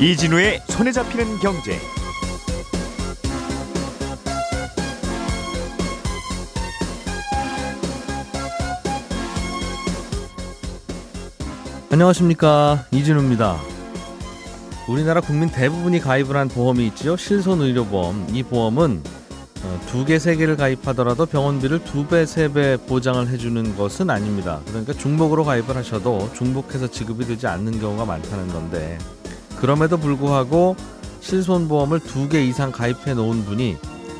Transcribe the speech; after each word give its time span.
이진우의 0.00 0.60
손에 0.68 0.92
잡히는 0.92 1.38
경제. 1.38 1.78
안녕하십니까 11.90 12.84
이진우입니다. 12.90 13.58
우리나라 14.88 15.20
국민 15.20 15.48
대부분이 15.48 16.00
가입을 16.00 16.36
한 16.36 16.48
보험이 16.48 16.86
있지요. 16.88 17.16
실손의료보험. 17.16 18.26
이 18.32 18.42
보험은 18.42 19.02
어, 19.64 19.80
두 19.88 20.04
개, 20.04 20.18
세 20.18 20.36
개를 20.36 20.56
가입하더라도 20.56 21.26
병원비를 21.26 21.82
두 21.84 22.06
배, 22.06 22.26
세 22.26 22.48
배 22.48 22.76
보장을 22.76 23.26
해주는 23.28 23.76
것은 23.76 24.10
아닙니다. 24.10 24.60
그러니까 24.68 24.92
중복으로 24.92 25.44
가입을 25.44 25.76
하셔도 25.76 26.30
중복해서 26.34 26.88
지급이 26.88 27.24
되지 27.26 27.46
않는 27.46 27.80
경우가 27.80 28.04
많다는 28.04 28.48
건데 28.48 28.98
그럼에도 29.58 29.96
불구하고 29.96 30.76
실손보험을 31.20 32.00
두 32.00 32.28
개 32.28 32.44
이상 32.44 32.70
가입해 32.72 33.14
놓은 33.14 33.44
분이 33.44 33.76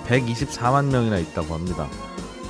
124만 0.07 0.87
명이나 0.87 1.19
있다고 1.19 1.55
합니다. 1.55 1.89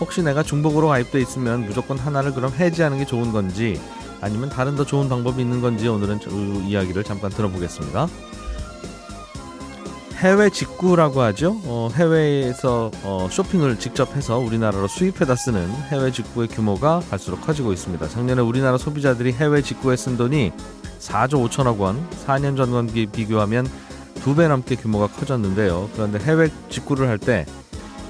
혹시 0.01 0.23
내가 0.23 0.43
중복으로 0.43 0.89
가입돼 0.89 1.21
있으면 1.21 1.65
무조건 1.67 1.99
하나를 1.99 2.35
그럼 2.35 2.53
해지하는 2.53 2.99
게 2.99 3.07
좋은 3.07 3.33
건지 3.33 3.81
아니면 4.21 4.49
다른 4.51 4.77
더 4.77 4.85
좋은 4.85 5.09
방법이 5.09 5.41
있는 5.43 5.61
건지 5.61 5.89
오늘은 5.89 6.21
그 6.21 6.63
이야기를 6.67 7.05
잠깐 7.05 7.31
들어보겠습니다. 7.31 8.09
해외 10.17 10.49
직구라고 10.49 11.21
하죠. 11.21 11.61
어, 11.65 11.91
해외에서 11.95 12.91
어, 13.03 13.29
쇼핑을 13.31 13.79
직접 13.79 14.17
해서 14.17 14.39
우리나라로 14.39 14.89
수입해다 14.89 15.35
쓰는 15.37 15.69
해외 15.91 16.11
직구의 16.11 16.49
규모가 16.49 17.03
갈수록 17.11 17.43
커지고 17.43 17.73
있습니다. 17.73 18.09
작년에 18.09 18.41
우리나라 18.41 18.79
소비자들이 18.79 19.33
해외 19.35 19.61
직구에 19.61 19.95
쓴 19.97 20.17
돈이 20.17 20.53
4조 21.01 21.49
5천억 21.51 21.79
원, 21.79 22.09
4년 22.27 22.57
전과 22.57 22.87
비교하면 23.13 23.69
두 24.23 24.35
배 24.35 24.49
넘게 24.49 24.77
규모가 24.77 25.07
커졌는데요. 25.09 25.91
그런데 25.95 26.19
해외 26.19 26.49
직구를 26.71 27.09
할 27.09 27.19
때 27.19 27.45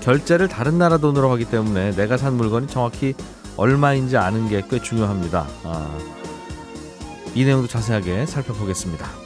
결제를 0.00 0.46
다른 0.46 0.78
나라 0.78 0.98
돈으로 0.98 1.30
하기 1.32 1.46
때문에 1.46 1.90
내가 1.90 2.16
산 2.16 2.34
물건이 2.36 2.68
정확히 2.68 3.14
얼마인지 3.56 4.16
아는 4.16 4.48
게 4.48 4.62
꽤 4.70 4.80
중요합니다. 4.80 5.46
아, 5.64 5.98
이 7.34 7.44
내용도 7.44 7.66
자세하게 7.66 8.26
살펴보겠습니다. 8.26 9.25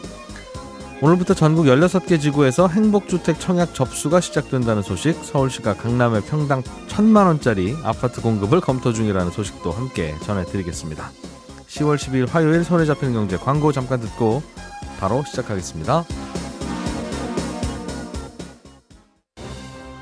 오늘부터 1.03 1.33
전국 1.33 1.65
16개 1.65 2.21
지구에서 2.21 2.69
행복주택 2.69 3.41
청약 3.41 3.75
접수가 3.75 4.21
시작된다는 4.21 4.83
소식, 4.83 5.15
서울시가 5.25 5.73
강남의 5.75 6.21
평당 6.23 6.63
1000만원짜리 6.89 7.75
아파트 7.83 8.21
공급을 8.21 8.61
검토 8.61 8.93
중이라는 8.93 9.31
소식도 9.31 9.73
함께 9.73 10.15
전해드리겠습니다. 10.23 11.11
10월 11.69 11.97
12일 11.97 12.29
화요일 12.29 12.65
손에 12.65 12.85
잡히는 12.85 13.15
경제 13.15 13.39
광고 13.39 13.73
잠깐 13.73 14.01
듣고 14.01 14.43
바로 14.99 15.25
시작하겠습니다. 15.25 16.05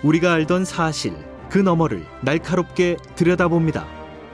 우리가 0.02 0.32
알던 0.32 0.64
사실 0.64 1.14
그 1.48 1.58
너머를 1.58 2.04
날카롭게 2.22 2.96
들여다봅니다. 3.14 3.86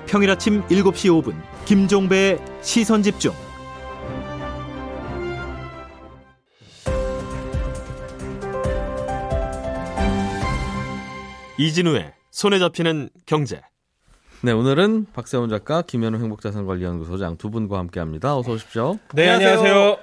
평일 0.06 0.30
아침 0.30 0.62
7시 0.68 1.22
5분 1.22 1.34
김종배의 1.66 2.38
시선 2.62 3.02
집중. 3.02 3.43
이진우의 11.56 12.12
손에 12.30 12.58
잡히는 12.58 13.10
경제. 13.26 13.60
네, 14.42 14.50
오늘은 14.50 15.06
박세훈 15.12 15.48
작가, 15.48 15.82
김현우 15.82 16.18
행복자산관리연구소장 16.18 17.36
두 17.36 17.50
분과 17.50 17.78
함께합니다. 17.78 18.36
어서 18.36 18.52
오십시오. 18.52 18.98
네, 19.14 19.28
안녕하세요. 19.28 19.96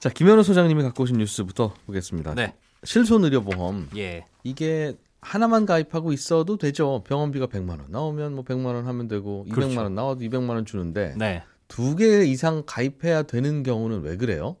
자, 0.00 0.08
김현우 0.08 0.42
소장님이 0.42 0.82
갖고 0.82 1.02
오신 1.02 1.18
뉴스부터 1.18 1.74
보겠습니다. 1.86 2.34
네. 2.34 2.54
실손의료보험 2.84 3.90
예. 3.96 4.24
이게 4.42 4.94
하나만 5.20 5.66
가입하고 5.66 6.12
있어도 6.12 6.56
되죠. 6.56 7.02
병원비가 7.06 7.46
100만 7.46 7.70
원 7.70 7.86
나오면 7.90 8.34
뭐 8.34 8.44
100만 8.44 8.66
원 8.66 8.86
하면 8.86 9.08
되고 9.08 9.44
200만 9.48 9.54
그렇죠. 9.54 9.80
원 9.82 9.94
나와도 9.94 10.20
200만 10.20 10.50
원 10.50 10.64
주는데 10.64 11.14
네. 11.18 11.42
두개 11.68 12.24
이상 12.24 12.62
가입해야 12.64 13.24
되는 13.24 13.62
경우는 13.62 14.02
왜 14.02 14.16
그래요? 14.16 14.56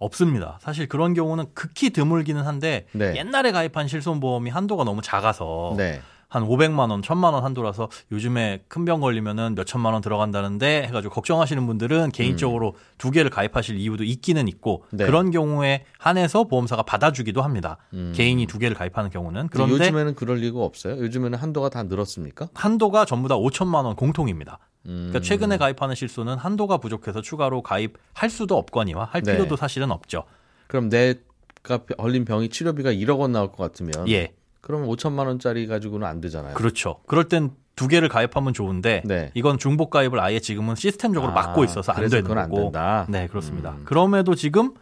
없습니다. 0.00 0.58
사실 0.60 0.88
그런 0.88 1.14
경우는 1.14 1.44
극히 1.54 1.90
드물기는 1.90 2.42
한데 2.42 2.86
네. 2.92 3.14
옛날에 3.16 3.52
가입한 3.52 3.86
실손보험이 3.86 4.50
한도가 4.50 4.82
너무 4.82 5.02
작아서 5.02 5.74
네. 5.76 6.00
한 6.30 6.44
500만 6.44 6.90
원, 6.90 7.02
1000만 7.02 7.34
원 7.34 7.44
한도라서 7.44 7.88
요즘에 8.12 8.64
큰 8.68 8.84
병 8.84 9.00
걸리면은 9.00 9.54
몇 9.56 9.64
천만 9.64 9.92
원 9.92 10.00
들어간다는데 10.00 10.84
해가지고 10.84 11.12
걱정하시는 11.12 11.66
분들은 11.66 12.12
개인적으로 12.12 12.76
두 12.96 13.10
개를 13.10 13.30
가입하실 13.30 13.76
이유도 13.76 14.04
있기는 14.04 14.48
있고 14.48 14.84
음. 14.90 14.96
네. 14.96 15.06
그런 15.06 15.30
경우에 15.30 15.84
한해서 15.98 16.44
보험사가 16.44 16.84
받아주기도 16.84 17.42
합니다. 17.42 17.76
음. 17.92 18.12
개인이 18.14 18.46
두 18.46 18.58
개를 18.58 18.74
가입하는 18.76 19.10
경우는 19.10 19.48
그런데 19.48 19.74
요즘에는 19.74 20.14
그럴 20.14 20.38
리가 20.38 20.60
없어요. 20.60 20.96
요즘에는 20.98 21.36
한도가 21.38 21.68
다 21.68 21.82
늘었습니까? 21.82 22.48
한도가 22.54 23.04
전부 23.04 23.28
다 23.28 23.34
5천만 23.36 23.84
원 23.84 23.96
공통입니다. 23.96 24.58
음. 24.86 25.08
그러니까 25.10 25.20
최근에 25.20 25.58
가입하는 25.58 25.94
실수는 25.94 26.38
한도가 26.38 26.78
부족해서 26.78 27.20
추가로 27.20 27.62
가입할 27.62 28.30
수도 28.30 28.56
없거니와 28.56 29.04
할 29.10 29.22
네. 29.22 29.32
필요도 29.32 29.56
사실은 29.56 29.90
없죠. 29.90 30.24
그럼 30.68 30.88
내가 30.88 31.78
걸린 31.98 32.24
병이 32.24 32.48
치료비가 32.48 32.92
1억 32.92 33.18
원 33.18 33.32
나올 33.32 33.48
것 33.48 33.58
같으면 33.58 34.08
예. 34.08 34.32
그러면 34.60 34.88
5천만 34.88 35.26
원짜리 35.26 35.66
가지고는 35.66 36.06
안 36.06 36.20
되잖아요. 36.20 36.54
그렇죠. 36.54 37.00
그럴 37.06 37.28
땐 37.28 37.50
두 37.80 37.88
개를 37.88 38.10
가입하면 38.10 38.52
좋은데 38.52 39.00
네. 39.06 39.30
이건 39.32 39.56
중복 39.56 39.88
가입을 39.88 40.20
아예 40.20 40.38
지금은 40.38 40.74
시스템적으로 40.74 41.32
아, 41.32 41.34
막고 41.34 41.64
있어서 41.64 41.92
안 41.92 42.06
되는 42.10 42.22
그건 42.22 42.36
안 42.36 42.50
거고. 42.50 42.64
된다. 42.64 43.06
네, 43.08 43.26
그렇습니다. 43.26 43.70
음. 43.70 43.84
그럼에도 43.86 44.34
지금 44.34 44.74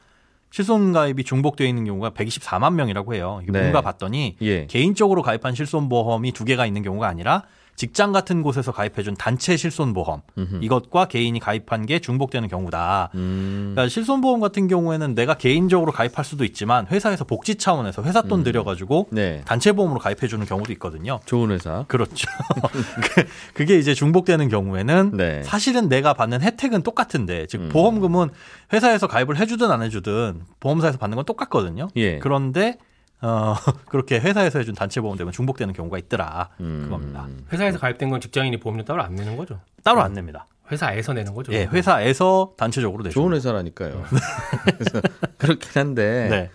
실손 0.51 0.93
가입이 0.93 1.23
중복되어 1.23 1.65
있는 1.69 1.85
경우가 1.85 2.11
124만 2.11 2.75
명이라고 2.75 3.15
해요. 3.15 3.39
이게 3.45 3.53
네. 3.53 3.61
뭔가 3.61 3.83
봤더니 3.83 4.37
예. 4.43 4.67
개인적으로 4.67 5.23
가입한 5.23 5.55
실손 5.55 5.89
보험이 5.89 6.33
두 6.33 6.45
개가 6.45 6.67
있는 6.67 6.83
경우가 6.83 7.07
아니라 7.07 7.45
직장 7.79 8.11
같은 8.11 8.43
곳에서 8.43 8.73
가입해준 8.73 9.15
단체 9.15 9.57
실손보험 9.57 10.23
음흠. 10.37 10.59
이것과 10.63 11.07
개인이 11.07 11.39
가입한 11.39 11.87
게 11.87 12.01
중복되는 12.01 12.49
경우다. 12.49 13.11
음. 13.15 13.71
그러니까 13.73 13.89
실손보험 13.89 14.41
같은 14.41 14.67
경우에는 14.67 15.15
내가 15.15 15.35
개인적으로 15.35 15.93
가입할 15.93 16.25
수도 16.25 16.45
있지만 16.45 16.89
회사에서 16.91 17.25
복지 17.25 17.55
차원에서 17.55 18.03
회사 18.03 18.23
돈 18.23 18.43
들여가지고 18.43 19.09
네. 19.13 19.43
단체 19.45 19.71
보험으로 19.71 20.01
가입해주는 20.01 20.45
경우도 20.45 20.73
있거든요. 20.73 21.21
좋은 21.25 21.53
회사. 21.53 21.85
그렇죠. 21.87 22.27
그- 23.15 23.27
그게 23.55 23.79
이제 23.79 23.95
중복되는 23.95 24.49
경우에는 24.49 25.13
네. 25.17 25.43
사실은 25.45 25.89
내가 25.89 26.15
받는 26.15 26.43
혜택은 26.43 26.83
똑같은데 26.83 27.47
즉 27.47 27.61
음. 27.61 27.69
보험금은 27.69 28.31
회사에서 28.73 29.07
가입을 29.07 29.37
해주든 29.39 29.71
안 29.71 29.83
해주든 29.83 30.41
보험사에서 30.59 30.99
받는 30.99 31.15
건 31.15 31.25
똑같거든요. 31.25 31.89
예. 31.95 32.19
그런데 32.19 32.77
어, 33.21 33.55
그렇게 33.89 34.21
회사에서 34.21 34.59
해준 34.59 34.75
단체 34.75 35.01
보험 35.01 35.17
때문에 35.17 35.33
중복되는 35.33 35.75
경우가 35.75 35.99
있더라. 35.99 36.51
음. 36.61 36.83
그겁니다. 36.85 37.27
회사에서 37.53 37.79
가입된 37.79 38.11
건 38.11 38.21
직장인이 38.21 38.59
보험료 38.61 38.85
따로 38.85 39.03
안 39.03 39.15
내는 39.15 39.37
거죠. 39.37 39.61
따로 39.83 40.01
안 40.03 40.13
냅니다. 40.13 40.47
회사에서 40.71 41.15
내는 41.15 41.33
거죠. 41.35 41.53
예, 41.53 41.65
회사에서 41.65 42.53
단체적으로 42.59 43.03
내죠. 43.03 43.15
좋은 43.15 43.33
회사라니까요. 43.33 44.05
그래서 44.77 45.01
그렇긴 45.39 45.71
한데 45.75 46.29
네. 46.31 46.51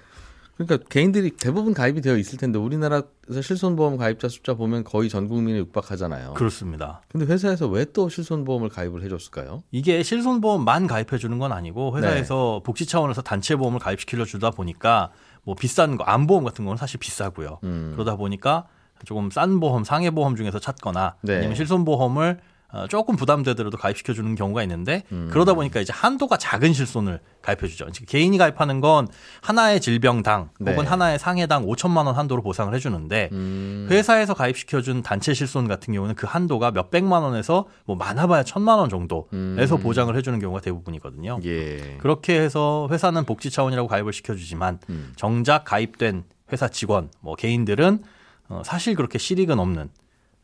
그러니까 0.56 0.88
개인들이 0.88 1.32
대부분 1.32 1.74
가입이 1.74 2.02
되어 2.02 2.16
있을 2.16 2.38
텐데 2.38 2.60
우리나라에서 2.60 3.42
실손보험 3.42 3.98
가입자 3.98 4.30
숫자 4.30 4.54
보면 4.54 4.84
거의 4.84 5.10
전 5.10 5.28
국민에 5.28 5.58
육박하잖아요. 5.58 6.36
그렇습니다. 6.36 7.02
근데 7.12 7.26
회사에서 7.26 7.68
왜 7.68 7.86
또 7.92 8.08
실손보험을 8.08 8.70
가입을 8.70 9.02
해줬을까요? 9.04 9.64
이게 9.72 10.04
실손보험만 10.04 10.86
가입해 10.86 11.18
주는 11.18 11.40
건 11.40 11.52
아니고 11.52 11.98
회사에서 11.98 12.60
네. 12.62 12.66
복지 12.66 12.86
차원에서 12.86 13.24
단체 13.24 13.56
보험을 13.56 13.80
가입시키려 13.80 14.26
주다 14.26 14.52
보니까 14.52 15.10
뭐 15.44 15.56
비싼 15.56 15.98
거 15.98 16.04
암보험 16.04 16.44
같은 16.44 16.66
건 16.66 16.78
사실 16.78 17.00
비싸고요. 17.00 17.60
음. 17.64 17.92
그러다 17.94 18.16
보니까 18.16 18.68
조금 19.06 19.30
싼 19.30 19.60
보험, 19.60 19.84
상해 19.84 20.12
보험 20.12 20.36
중에서 20.36 20.60
찾거나 20.60 21.16
네. 21.22 21.38
아니면 21.38 21.56
실손 21.56 21.84
보험을 21.86 22.40
어, 22.40 22.53
조금 22.90 23.16
부담되더라도 23.16 23.78
가입시켜 23.78 24.14
주는 24.14 24.34
경우가 24.36 24.64
있는데 24.64 25.04
음. 25.12 25.30
그러다 25.32 25.54
보니까 25.54 25.80
이제 25.80 25.94
한도가 25.94 26.38
작은 26.38 26.74
실손을 26.74 27.20
가입해 27.42 27.68
주죠. 27.68 27.88
즉 27.92 28.06
개인이 28.06 28.36
가입하는 28.38 28.82
건 28.82 29.08
하나의 29.42 29.80
질병당 29.80 30.50
혹은 30.60 30.76
네. 30.76 30.82
하나의 30.82 31.20
상해당 31.20 31.66
5천만 31.66 32.06
원 32.06 32.16
한도로 32.16 32.42
보상을 32.42 32.74
해 32.74 32.80
주는데 32.80 33.30
음. 33.32 33.88
회사에서 33.92 34.34
가입시켜 34.34 34.82
준 34.82 35.04
단체 35.04 35.34
실손 35.34 35.68
같은 35.68 35.94
경우는 35.94 36.16
그 36.16 36.26
한도가 36.26 36.72
몇 36.72 36.90
백만 36.90 37.22
원에서 37.22 37.68
뭐 37.86 37.96
많아봐야 37.96 38.44
천만 38.44 38.80
원 38.80 38.90
정도에서 38.90 39.76
음. 39.76 39.82
보장을 39.82 40.16
해 40.16 40.22
주는 40.22 40.40
경우가 40.40 40.62
대부분이거든요. 40.62 41.40
예. 41.44 41.98
그렇게 42.00 42.40
해서 42.40 42.88
회사는 42.92 43.26
복지 43.26 43.52
차원이라고 43.52 43.88
가입을 43.88 44.14
시켜 44.14 44.36
주지만 44.36 44.80
음. 44.90 45.14
정작 45.16 45.64
가입된 45.66 46.24
회사 46.52 46.68
직원, 46.68 47.10
뭐 47.20 47.36
개인들은 47.36 48.04
어, 48.50 48.62
사실 48.66 48.96
그렇게 48.96 49.18
실익은 49.18 49.60
없는. 49.60 49.90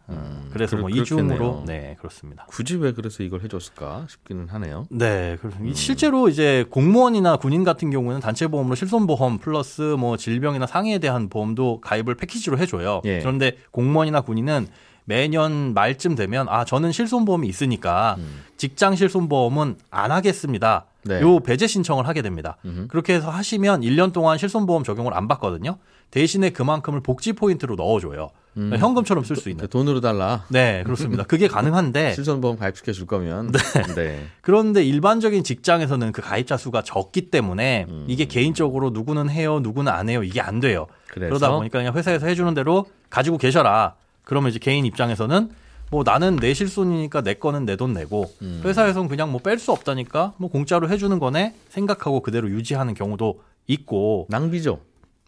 어, 0.09 0.41
그래서 0.51 0.75
음. 0.75 0.81
그렇- 0.83 0.89
뭐 0.89 0.89
이중으로. 0.89 1.63
네 1.67 1.95
그렇습니다. 1.99 2.45
굳이 2.47 2.75
왜 2.77 2.91
그래서 2.93 3.23
이걸 3.23 3.41
해줬을까 3.43 4.05
싶기는 4.09 4.47
하네요. 4.49 4.85
네, 4.89 5.37
그래서 5.41 5.57
음. 5.59 5.67
이 5.67 5.73
실제로 5.75 6.27
이제 6.29 6.65
공무원이나 6.69 7.37
군인 7.37 7.63
같은 7.63 7.91
경우는 7.91 8.19
단체 8.19 8.47
보험으로 8.47 8.75
실손보험 8.75 9.37
플러스 9.39 9.81
뭐 9.81 10.17
질병이나 10.17 10.65
상해에 10.67 10.97
대한 10.99 11.29
보험도 11.29 11.81
가입을 11.81 12.15
패키지로 12.15 12.57
해줘요. 12.57 13.01
예. 13.05 13.19
그런데 13.19 13.57
공무원이나 13.71 14.21
군인은 14.21 14.67
매년 15.05 15.73
말쯤 15.73 16.15
되면 16.15 16.47
아 16.49 16.65
저는 16.65 16.91
실손보험이 16.91 17.47
있으니까 17.47 18.15
음. 18.19 18.41
직장 18.57 18.95
실손보험은 18.95 19.77
안 19.89 20.11
하겠습니다. 20.11 20.85
네. 21.03 21.21
요 21.21 21.39
배제 21.39 21.65
신청을 21.65 22.07
하게 22.07 22.21
됩니다. 22.21 22.57
음흠. 22.65 22.87
그렇게 22.89 23.13
해서 23.15 23.29
하시면 23.31 23.81
1년 23.81 24.11
동안 24.13 24.37
실손보험 24.37 24.83
적용을 24.83 25.13
안 25.15 25.27
받거든요. 25.27 25.77
대신에 26.11 26.49
그만큼을 26.51 27.01
복지 27.01 27.33
포인트로 27.33 27.75
넣어줘요. 27.75 28.29
음. 28.59 28.77
현금처럼 28.77 29.23
쓸 29.23 29.35
수 29.35 29.49
있는. 29.49 29.67
돈으로 29.67 30.01
달라. 30.01 30.45
네, 30.49 30.83
그렇습니다. 30.83 31.23
그게 31.23 31.47
가능한데 31.47 32.13
실손보험 32.15 32.57
가입시켜 32.57 32.91
줄 32.91 33.07
거면. 33.07 33.51
네. 33.95 34.27
그런데 34.41 34.83
일반적인 34.83 35.43
직장에서는 35.43 36.11
그 36.11 36.21
가입자 36.21 36.57
수가 36.57 36.81
적기 36.83 37.29
때문에 37.31 37.85
음. 37.89 38.05
이게 38.07 38.25
개인적으로 38.25 38.89
누구는 38.89 39.29
해요, 39.29 39.59
누구는 39.61 39.91
안 39.91 40.09
해요. 40.09 40.23
이게 40.23 40.41
안 40.41 40.59
돼요. 40.59 40.87
그래서 41.07 41.29
그러다 41.29 41.55
보니까 41.55 41.79
그냥 41.79 41.95
회사에서 41.95 42.27
해주는 42.27 42.53
대로 42.53 42.85
가지고 43.09 43.37
계셔라. 43.37 43.95
그러면 44.23 44.49
이제 44.51 44.59
개인 44.59 44.85
입장에서는 44.85 45.49
뭐 45.91 46.03
나는 46.03 46.35
내 46.35 46.53
실손이니까 46.53 47.21
내 47.21 47.33
거는 47.33 47.65
내 47.65 47.75
돈 47.75 47.93
내고 47.93 48.31
음. 48.43 48.61
회사에서는 48.63 49.07
그냥 49.07 49.31
뭐 49.31 49.39
뺄 49.41 49.57
수 49.57 49.71
없다니까 49.71 50.33
뭐 50.37 50.49
공짜로 50.49 50.87
해주는 50.87 51.17
거네 51.17 51.55
생각하고 51.69 52.19
그대로 52.21 52.47
유지하는 52.49 52.93
경우도 52.93 53.41
있고 53.67 54.27
낭비죠. 54.29 54.79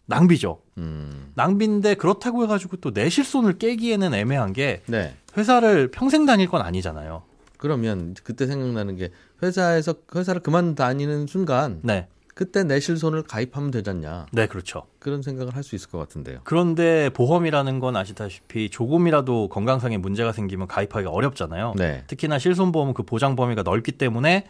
낭비죠. 0.06 0.60
음. 0.78 1.32
낭비인데 1.34 1.94
그렇다고 1.94 2.42
해가지고 2.44 2.76
또 2.78 2.92
내 2.92 3.08
실손을 3.08 3.58
깨기에는 3.58 4.12
애매한 4.14 4.52
게 4.52 4.82
네. 4.86 5.14
회사를 5.36 5.90
평생 5.90 6.26
다닐 6.26 6.48
건 6.48 6.60
아니잖아요. 6.62 7.22
그러면 7.56 8.14
그때 8.24 8.46
생각나는 8.46 8.96
게 8.96 9.10
회사에서 9.42 9.94
회사를 10.14 10.42
그만 10.42 10.74
다니는 10.74 11.26
순간 11.28 11.78
네, 11.82 12.08
그때 12.34 12.64
내 12.64 12.80
실손을 12.80 13.22
가입하면 13.22 13.70
되잖냐. 13.70 14.26
네 14.32 14.46
그렇죠. 14.46 14.82
그런 14.98 15.22
생각을 15.22 15.54
할 15.54 15.62
수 15.62 15.76
있을 15.76 15.88
것 15.88 15.98
같은데요. 15.98 16.40
그런데 16.44 17.08
보험이라는 17.10 17.78
건 17.78 17.94
아시다시피 17.96 18.68
조금이라도 18.68 19.48
건강상의 19.48 19.98
문제가 19.98 20.32
생기면 20.32 20.66
가입하기가 20.66 21.10
어렵잖아요. 21.10 21.74
네. 21.76 22.02
특히나 22.08 22.38
실손보험은 22.40 22.94
그 22.94 23.04
보장 23.04 23.36
범위가 23.36 23.62
넓기 23.62 23.92
때문에 23.92 24.46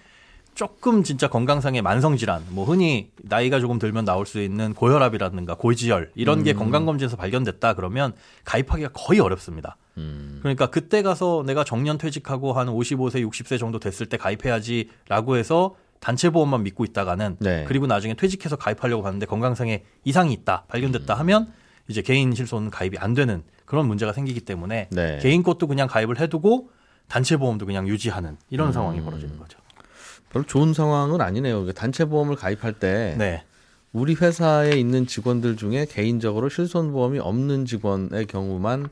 조금 0.55 1.03
진짜 1.03 1.29
건강상의 1.29 1.81
만성 1.83 2.17
질환, 2.17 2.45
뭐 2.51 2.65
흔히 2.65 3.11
나이가 3.23 3.59
조금 3.59 3.79
들면 3.79 4.05
나올 4.05 4.27
수 4.27 4.41
있는 4.41 4.75
고혈압이라든가 4.75 5.55
고지혈 5.55 6.13
이런 6.15 6.43
게 6.43 6.53
건강검진에서 6.53 7.17
발견됐다 7.17 7.75
그러면 7.75 8.13
가입하기가 8.45 8.91
거의 8.93 9.21
어렵습니다. 9.21 9.77
음. 9.97 10.39
그러니까 10.41 10.67
그때 10.67 11.03
가서 11.03 11.43
내가 11.47 11.65
정년 11.65 11.99
퇴직하고 11.99 12.53
한 12.53 12.67
55세, 12.69 13.27
60세 13.29 13.59
정도 13.59 13.79
됐을 13.79 14.07
때 14.07 14.17
가입해야지라고 14.17 15.37
해서 15.37 15.75
단체 16.01 16.31
보험만 16.31 16.65
믿고 16.65 16.85
있다가는 16.85 17.37
네. 17.39 17.65
그리고 17.67 17.87
나중에 17.87 18.15
퇴직해서 18.15 18.57
가입하려고 18.57 19.07
하는데 19.07 19.25
건강상에 19.25 19.85
이상이 20.05 20.33
있다 20.33 20.65
발견됐다 20.69 21.15
하면 21.15 21.53
이제 21.89 22.03
개인 22.03 22.35
실손 22.35 22.71
가입이 22.71 22.99
안 22.99 23.15
되는 23.15 23.43
그런 23.65 23.87
문제가 23.87 24.13
생기기 24.13 24.41
때문에 24.41 24.89
네. 24.91 25.19
개인 25.23 25.43
것도 25.43 25.67
그냥 25.67 25.89
가입을 25.89 26.19
해두고 26.21 26.71
단체 27.09 27.37
보험도 27.37 27.67
그냥 27.67 27.87
유지하는 27.89 28.37
이런 28.51 28.69
음. 28.69 28.73
상황이 28.73 29.01
벌어지는 29.01 29.39
거죠. 29.39 29.62
별로 30.33 30.45
좋은 30.47 30.73
상황은 30.73 31.21
아니네요. 31.21 31.71
단체 31.73 32.05
보험을 32.07 32.37
가입할 32.37 32.73
때 32.73 33.15
네, 33.19 33.45
우리 33.93 34.15
회사에 34.15 34.71
있는 34.79 35.07
직원들 35.07 35.57
중에 35.57 35.87
개인적으로 35.89 36.49
실손보험이 36.49 37.19
없는 37.19 37.67
직원의 37.67 38.27
경우만 38.27 38.89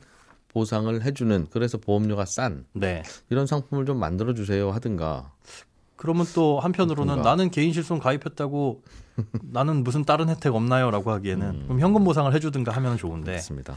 보상을 0.49 1.01
해주는 1.03 1.47
그래서 1.49 1.77
보험료가 1.77 2.25
싼 2.25 2.65
네. 2.73 3.01
이런 3.29 3.47
상품을 3.47 3.85
좀 3.85 3.97
만들어 3.99 4.33
주세요 4.33 4.69
하든가. 4.71 5.31
그러면 5.95 6.25
또 6.35 6.59
한편으로는 6.59 7.13
그런가? 7.13 7.29
나는 7.29 7.49
개인 7.51 7.73
실손 7.73 7.99
가입했다고 7.99 8.81
나는 9.41 9.83
무슨 9.83 10.03
다른 10.03 10.29
혜택 10.29 10.53
없나요?라고 10.55 11.11
하기에는 11.11 11.47
음. 11.47 11.63
그럼 11.65 11.79
현금 11.79 12.03
보상을 12.03 12.33
해주든가 12.33 12.71
하면 12.73 12.97
좋은데 12.97 13.33
맞습니다. 13.33 13.75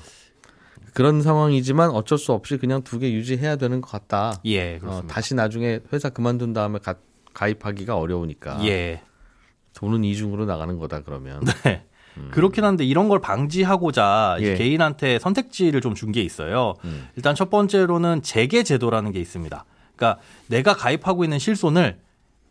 그런 0.95 1.23
상황이지만 1.23 1.91
어쩔 1.91 2.19
수 2.19 2.33
없이 2.33 2.57
그냥 2.57 2.83
두 2.83 2.99
개 2.99 3.13
유지해야 3.13 3.57
되는 3.57 3.81
것 3.81 3.91
같다. 3.91 4.41
예 4.45 4.77
어, 4.77 4.79
그렇습니다. 4.81 5.15
다시 5.15 5.35
나중에 5.35 5.81
회사 5.93 6.09
그만둔 6.09 6.53
다음에 6.53 6.79
가, 6.79 6.95
가입하기가 7.35 7.97
어려우니까 7.97 8.65
예. 8.67 9.03
돈은 9.75 10.05
이중으로 10.05 10.47
나가는 10.47 10.79
거다 10.79 11.03
그러면. 11.03 11.43
네. 11.65 11.85
그렇긴 12.31 12.63
한데 12.65 12.85
이런 12.85 13.09
걸 13.09 13.21
방지하고자 13.21 14.37
음. 14.39 14.43
예. 14.45 14.55
개인한테 14.55 15.19
선택지를 15.19 15.81
좀 15.81 15.95
준 15.95 16.13
게 16.13 16.23
있어요. 16.23 16.75
음. 16.85 17.09
일단 17.17 17.35
첫 17.35 17.51
번째로는 17.51 18.23
재개 18.23 18.63
제도라는 18.63 19.11
게 19.13 19.21
있습니다. 19.21 19.65
그러니까 19.97 20.21
내가 20.47 20.75
가입하고 20.75 21.25
있는 21.25 21.39
실손을 21.41 21.99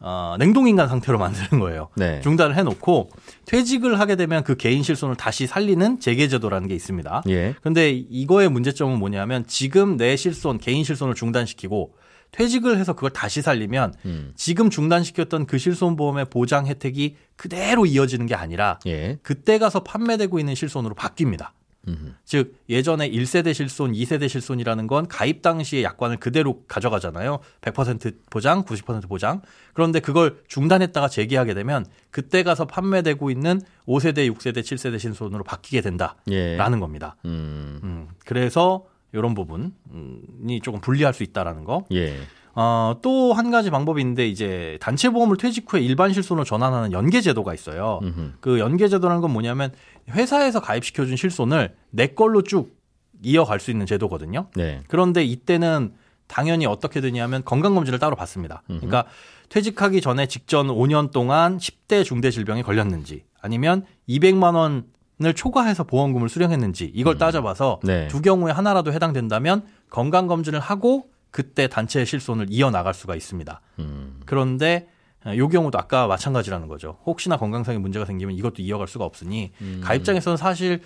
어, 0.06 0.36
냉동인간 0.38 0.90
상태로 0.90 1.18
만드는 1.18 1.62
거예요. 1.62 1.88
네. 1.96 2.20
중단을 2.20 2.58
해놓고 2.58 3.10
퇴직을 3.46 4.02
하게 4.02 4.18
되면 4.18 4.44
그 4.44 4.58
개인 4.58 4.84
실손을 4.84 5.16
다시 5.16 5.48
살리는 5.48 6.02
재개 6.02 6.28
제도라는 6.28 6.68
게 6.68 6.76
있습니다. 6.76 7.24
예. 7.30 7.56
근데 7.62 7.90
이거의 7.92 8.50
문제점은 8.50 9.00
뭐냐면 9.00 9.46
지금 9.48 9.96
내 9.96 10.18
실손, 10.18 10.58
개인 10.58 10.84
실손을 10.84 11.14
중단시키고 11.16 11.94
퇴직을 12.34 12.78
해서 12.78 12.94
그걸 12.94 13.12
다시 13.12 13.42
살리면 13.42 13.94
음. 14.06 14.34
지금 14.36 14.70
중단시켰던 14.70 15.46
그 15.46 15.58
실손보험의 15.58 16.26
보장 16.26 16.68
혜택이 16.68 17.16
그대로 17.38 17.86
이어지는 17.86 18.26
게 18.26 18.36
아니라 18.36 18.80
예. 18.86 19.18
그때 19.24 19.58
가서 19.58 19.84
판매되고 19.84 20.40
있는 20.40 20.56
실손으로 20.56 20.96
바뀝니다. 20.96 21.52
음. 21.88 22.16
즉 22.24 22.56
예전에 22.70 23.10
1세대 23.10 23.54
실손, 23.54 23.92
2세대 23.92 24.30
실손이라는 24.30 24.88
건 24.88 25.08
가입 25.08 25.42
당시의 25.42 25.84
약관을 25.84 26.18
그대로 26.18 26.64
가져가잖아요. 26.68 27.40
100% 27.62 28.16
보장, 28.30 28.64
90% 28.64 29.08
보장. 29.10 29.42
그런데 29.74 30.00
그걸 30.00 30.42
중단했다가 30.48 31.10
재개하게 31.10 31.54
되면 31.54 31.86
그때 32.10 32.44
가서 32.44 32.66
판매되고 32.66 33.30
있는 33.30 33.62
5세대, 33.86 34.34
6세대, 34.34 34.62
7세대 34.62 34.98
실손으로 34.98 35.44
바뀌게 35.44 35.82
된다라는 35.82 36.18
예. 36.32 36.58
겁니다. 36.58 37.18
음. 37.26 37.80
음, 37.84 38.08
그래서 38.26 38.86
이런 39.14 39.34
부분이 39.36 40.60
조금 40.62 40.82
불리할 40.82 41.14
수 41.14 41.24
있다라는 41.24 41.64
거. 41.64 41.86
예. 41.94 42.16
어, 42.56 42.98
또 43.02 43.34
한 43.34 43.50
가지 43.50 43.70
방법이 43.72 44.02
있는데 44.02 44.28
이제 44.28 44.78
단체 44.80 45.10
보험을 45.10 45.38
퇴직 45.38 45.72
후에 45.72 45.82
일반 45.82 46.14
실손으로 46.14 46.44
전환하는 46.44 46.92
연계 46.92 47.22
제도가 47.22 47.54
있어요. 47.54 48.00
음흠. 48.04 48.32
그 48.42 48.60
연계 48.60 48.88
제도라는 48.88 49.22
건 49.22 49.32
뭐냐면 49.32 49.72
회사에서 50.10 50.60
가입시켜 50.60 51.06
준 51.06 51.16
실손을 51.16 51.76
내 51.90 52.08
걸로 52.08 52.44
쭉 52.44 52.76
이어갈 53.24 53.60
수 53.60 53.72
있는 53.72 53.86
제도거든요. 53.86 54.48
네. 54.56 54.82
그런데 54.88 55.24
이때는 55.24 55.94
당연히 56.28 56.66
어떻게 56.66 57.02
되냐면 57.02 57.44
건강검진을 57.44 57.98
따로 58.00 58.16
받습니다. 58.16 58.64
그러니까 58.68 59.06
퇴직하기 59.50 60.02
전에 60.02 60.28
직전 60.28 60.68
5년 60.68 61.12
동안 61.12 61.58
10대 61.58 62.04
중대 62.04 62.32
질병에 62.32 62.62
걸렸는지 62.64 63.24
아니면 63.42 63.86
200만 64.10 64.56
원 64.56 64.86
을 65.24 65.34
초과해서 65.34 65.84
보험금을 65.84 66.28
수령했는지 66.28 66.92
이걸 66.94 67.18
따져봐서 67.18 67.80
네. 67.84 68.08
두 68.08 68.22
경우에 68.22 68.52
하나라도 68.52 68.92
해당된다면 68.92 69.64
건강 69.90 70.28
검진을 70.28 70.60
하고 70.60 71.08
그때 71.30 71.68
단체 71.68 72.04
실손을 72.04 72.48
이어나갈 72.50 72.94
수가 72.94 73.16
있습니다. 73.16 73.62
음. 73.80 74.22
그런데 74.26 74.90
이 75.28 75.38
경우도 75.38 75.78
아까 75.78 76.08
마찬가지라는 76.08 76.68
거죠. 76.68 76.98
혹시나 77.06 77.38
건강상의 77.38 77.80
문제가 77.80 78.06
생기면 78.06 78.36
이것도 78.36 78.62
이어갈 78.64 78.88
수가 78.88 79.06
없으니 79.06 79.52
음. 79.62 79.82
가입장에서는 79.84 80.36
사실 80.36 80.82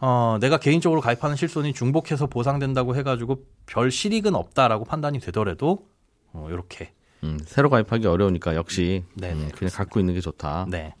어, 0.00 0.38
내가 0.40 0.58
개인적으로 0.58 1.00
가입하는 1.00 1.36
실손이 1.36 1.72
중복해서 1.72 2.26
보상된다고 2.26 2.96
해가지고 2.96 3.44
별 3.66 3.90
실익은 3.90 4.34
없다라고 4.34 4.84
판단이 4.84 5.20
되더라도 5.20 5.86
어, 6.32 6.48
이렇게 6.50 6.92
음. 7.24 7.38
새로 7.46 7.70
가입하기 7.70 8.06
어려우니까 8.06 8.54
역시 8.54 9.04
네, 9.14 9.32
음, 9.32 9.46
네, 9.46 9.48
그냥 9.54 9.72
갖고 9.72 10.00
있는 10.00 10.14
게 10.14 10.20
좋다. 10.20 10.66
네, 10.68 10.94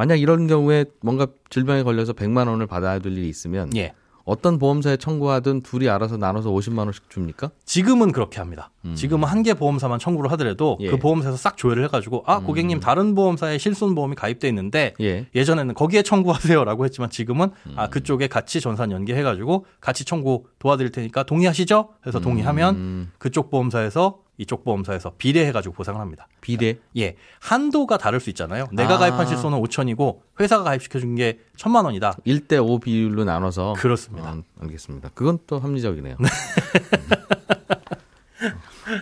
만약 0.00 0.16
이런 0.18 0.46
경우에 0.46 0.86
뭔가 1.02 1.26
질병에 1.50 1.82
걸려서 1.82 2.14
100만 2.14 2.48
원을 2.48 2.66
받아야 2.66 3.00
될 3.00 3.12
일이 3.18 3.28
있으면 3.28 3.76
예. 3.76 3.92
어떤 4.24 4.58
보험사에 4.58 4.96
청구하든 4.96 5.60
둘이 5.60 5.90
알아서 5.90 6.16
나눠서 6.16 6.48
50만 6.50 6.78
원씩 6.78 7.10
줍니까? 7.10 7.50
지금은 7.66 8.10
그렇게 8.10 8.38
합니다. 8.38 8.70
지금은 8.94 9.28
한 9.28 9.42
개 9.42 9.54
보험사만 9.54 9.98
청구를 9.98 10.30
하더라도 10.32 10.76
음. 10.80 10.84
예. 10.84 10.88
음. 10.88 10.90
그 10.90 10.96
보험사에서 10.98 11.36
싹 11.36 11.56
조회를 11.56 11.84
해가지고 11.84 12.24
아 12.26 12.40
고객님 12.40 12.80
다른 12.80 13.14
보험사에 13.14 13.58
실손 13.58 13.94
보험이 13.94 14.14
가입돼 14.14 14.48
있는데 14.48 14.94
예. 15.00 15.26
예전에는 15.34 15.74
거기에 15.74 16.02
청구하세요라고 16.02 16.84
했지만 16.84 17.10
지금은 17.10 17.50
음. 17.66 17.72
아 17.76 17.88
그쪽에 17.88 18.26
같이 18.28 18.60
전산 18.60 18.90
연계해가지고 18.92 19.66
같이 19.80 20.04
청구 20.04 20.44
도와드릴 20.58 20.92
테니까 20.92 21.22
동의하시죠? 21.24 21.88
해서 22.06 22.20
동의하면 22.20 22.74
음. 22.74 23.12
그쪽 23.18 23.50
보험사에서 23.50 24.18
이쪽 24.38 24.64
보험사에서 24.64 25.12
비례해가지고 25.18 25.74
보상을 25.74 26.00
합니다. 26.00 26.26
비례. 26.40 26.78
예, 26.96 27.16
한도가 27.40 27.98
다를 27.98 28.20
수 28.20 28.30
있잖아요. 28.30 28.68
내가 28.72 28.94
아. 28.94 28.98
가입한 28.98 29.26
실손은 29.26 29.60
5천이고 29.60 30.20
회사가 30.40 30.64
가입시켜준 30.64 31.14
게 31.16 31.40
천만 31.58 31.84
원이다. 31.84 32.14
1대 32.26 32.66
5 32.66 32.78
비율로 32.78 33.24
나눠서 33.24 33.74
그렇습니다. 33.76 34.30
아, 34.30 34.42
알겠습니다. 34.62 35.10
그건 35.14 35.38
또 35.46 35.58
합리적이네요. 35.58 36.16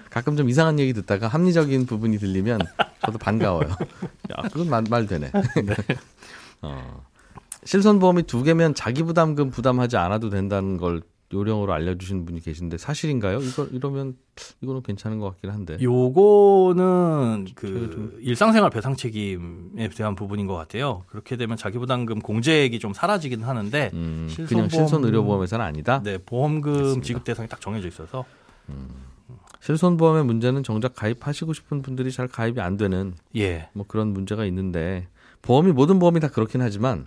음. 0.08 0.10
가끔 0.10 0.36
좀 0.36 0.48
이상한 0.48 0.78
얘기 0.78 0.92
듣다가 0.92 1.28
합리적인 1.28 1.86
부분이 1.86 2.18
들리면 2.18 2.60
저도 3.04 3.18
반가워요. 3.18 3.68
야, 4.36 4.42
그건 4.52 4.68
말, 4.70 4.84
말 4.88 5.06
되네. 5.06 5.30
어. 6.62 7.04
실손보험이 7.64 8.22
두 8.22 8.42
개면 8.42 8.74
자기 8.74 9.02
부담금 9.02 9.50
부담하지 9.50 9.96
않아도 9.96 10.30
된다는 10.30 10.76
걸 10.78 11.02
요령으로 11.34 11.74
알려주신 11.74 12.24
분이 12.24 12.40
계신데 12.40 12.78
사실인가요? 12.78 13.40
이거 13.42 13.64
이러면 13.66 14.16
이거는 14.62 14.82
괜찮은 14.82 15.18
것 15.18 15.32
같긴 15.32 15.50
한데. 15.50 15.76
요거는 15.82 17.48
그 17.54 18.16
일상생활 18.22 18.70
배상 18.70 18.96
책임에 18.96 19.90
대한 19.94 20.14
부분인 20.14 20.46
것 20.46 20.54
같아요. 20.54 21.04
그렇게 21.08 21.36
되면 21.36 21.58
자기 21.58 21.76
부담금 21.76 22.20
공제액이 22.20 22.78
좀 22.78 22.94
사라지긴 22.94 23.42
하는데 23.42 23.90
음, 23.92 24.28
실손보험- 24.30 24.48
그냥 24.48 24.68
실손 24.70 25.04
의료보험에서는 25.04 25.62
아니다. 25.62 26.00
네 26.02 26.16
보험금. 26.16 27.02
지급 27.02 27.24
대상이 27.24 27.46
딱 27.46 27.60
정해져 27.60 27.88
있어서 27.88 28.24
실손보험의 29.60 30.24
문제는 30.24 30.62
정작 30.62 30.94
가입하시고 30.94 31.52
싶은 31.52 31.82
분들이 31.82 32.12
잘 32.12 32.28
가입이 32.28 32.60
안 32.60 32.76
되는 32.76 33.14
예. 33.36 33.68
뭐 33.72 33.84
그런 33.86 34.08
문제가 34.08 34.44
있는데 34.46 35.08
보험이 35.42 35.72
모든 35.72 35.98
보험이 35.98 36.20
다 36.20 36.28
그렇긴 36.28 36.62
하지만 36.62 37.06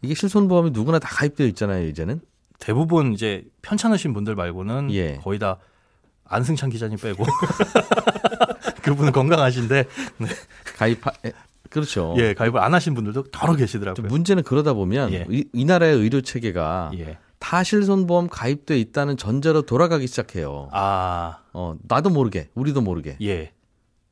이게 0.00 0.14
실손보험이 0.14 0.70
누구나 0.70 0.98
다 0.98 1.08
가입되어 1.10 1.46
있잖아요 1.48 1.86
이제는 1.88 2.20
대부분 2.58 3.12
이제 3.12 3.44
편찮으신 3.62 4.14
분들 4.14 4.34
말고는 4.34 4.92
예. 4.92 5.16
거의 5.16 5.38
다 5.38 5.58
안승찬 6.24 6.70
기자님 6.70 6.98
빼고 6.98 7.24
그분은 8.82 9.12
건강하신데 9.12 9.84
가입 10.76 11.06
에, 11.24 11.32
그렇죠. 11.70 12.14
예 12.18 12.34
가입을 12.34 12.60
안 12.60 12.74
하신 12.74 12.94
분들도 12.94 13.24
더러 13.24 13.52
좀 13.52 13.56
계시더라고요. 13.56 14.06
문제는 14.08 14.42
그러다 14.42 14.74
보면 14.74 15.12
예. 15.12 15.26
이, 15.30 15.44
이 15.52 15.64
나라의 15.64 15.96
의료 15.96 16.20
체계가 16.20 16.92
예. 16.98 17.18
다 17.42 17.64
실손보험 17.64 18.28
가입돼 18.28 18.78
있다는 18.78 19.16
전제로 19.16 19.62
돌아가기 19.62 20.06
시작해요. 20.06 20.68
아 20.72 21.40
어 21.52 21.74
나도 21.82 22.08
모르게 22.10 22.48
우리도 22.54 22.80
모르게 22.80 23.16
예. 23.20 23.52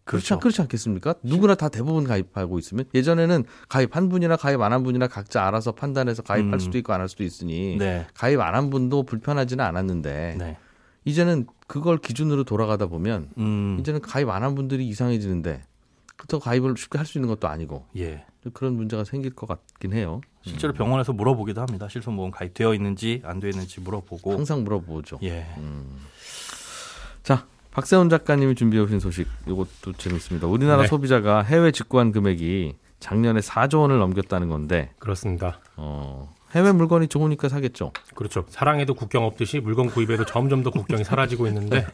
그렇지, 0.04 0.26
그렇죠. 0.26 0.34
않, 0.34 0.40
그렇지 0.40 0.60
않겠습니까? 0.62 1.14
누구나 1.22 1.54
다 1.54 1.68
대부분 1.68 2.02
가입하고 2.04 2.58
있으면 2.58 2.84
예전에는 2.92 3.44
가입 3.68 3.94
한 3.94 4.08
분이나 4.08 4.36
가입 4.36 4.60
안 4.60 4.72
한 4.72 4.82
분이나 4.82 5.06
각자 5.06 5.46
알아서 5.46 5.72
판단해서 5.72 6.22
가입할 6.22 6.54
음. 6.54 6.58
수도 6.58 6.76
있고 6.78 6.92
안 6.92 7.00
할 7.00 7.08
수도 7.08 7.22
있으니 7.22 7.76
네. 7.78 8.06
가입 8.14 8.40
안 8.40 8.54
한 8.56 8.68
분도 8.70 9.04
불편하지는 9.04 9.64
않았는데 9.64 10.34
네. 10.38 10.56
이제는 11.04 11.46
그걸 11.68 11.98
기준으로 11.98 12.42
돌아가다 12.44 12.86
보면 12.86 13.30
음. 13.38 13.76
이제는 13.80 14.00
가입 14.00 14.28
안 14.28 14.42
한 14.42 14.54
분들이 14.56 14.86
이상해지는데 14.88 15.62
그렇다고 16.16 16.42
가입을 16.42 16.74
쉽게 16.76 16.98
할 16.98 17.06
수 17.06 17.16
있는 17.18 17.28
것도 17.28 17.46
아니고 17.48 17.86
예. 17.96 18.24
그런 18.52 18.74
문제가 18.74 19.04
생길 19.04 19.34
것 19.34 19.46
같긴 19.46 19.92
해요. 19.92 20.20
실제로 20.42 20.72
병원에서 20.72 21.12
물어보기도 21.12 21.60
합니다. 21.60 21.88
실손 21.88 22.16
보험 22.16 22.30
가입되어 22.30 22.74
있는지 22.74 23.20
안 23.24 23.40
되어 23.40 23.50
있는지 23.50 23.80
물어보고. 23.80 24.32
항상 24.32 24.64
물어보죠. 24.64 25.18
예. 25.22 25.46
자, 27.22 27.46
박세훈 27.72 28.08
작가님이 28.08 28.54
준비해 28.54 28.82
오신 28.82 29.00
소식 29.00 29.28
이것도 29.46 29.92
재밌습니다. 29.98 30.46
우리나라 30.46 30.82
네. 30.82 30.88
소비자가 30.88 31.42
해외 31.42 31.70
직구한 31.70 32.12
금액이 32.12 32.76
작년에 32.98 33.40
4조 33.40 33.80
원을 33.80 33.98
넘겼다는 33.98 34.48
건데 34.48 34.90
그렇습니다. 34.98 35.60
어, 35.76 36.34
해외 36.54 36.72
물건이 36.72 37.08
좋으니까 37.08 37.48
사겠죠. 37.48 37.92
그렇죠. 38.14 38.44
사랑에도 38.48 38.94
국경 38.94 39.24
없듯이 39.24 39.60
물건 39.60 39.86
구입에도 39.86 40.24
점점 40.24 40.62
더 40.62 40.70
국경이 40.70 41.04
사라지고 41.04 41.46
있는데 41.46 41.86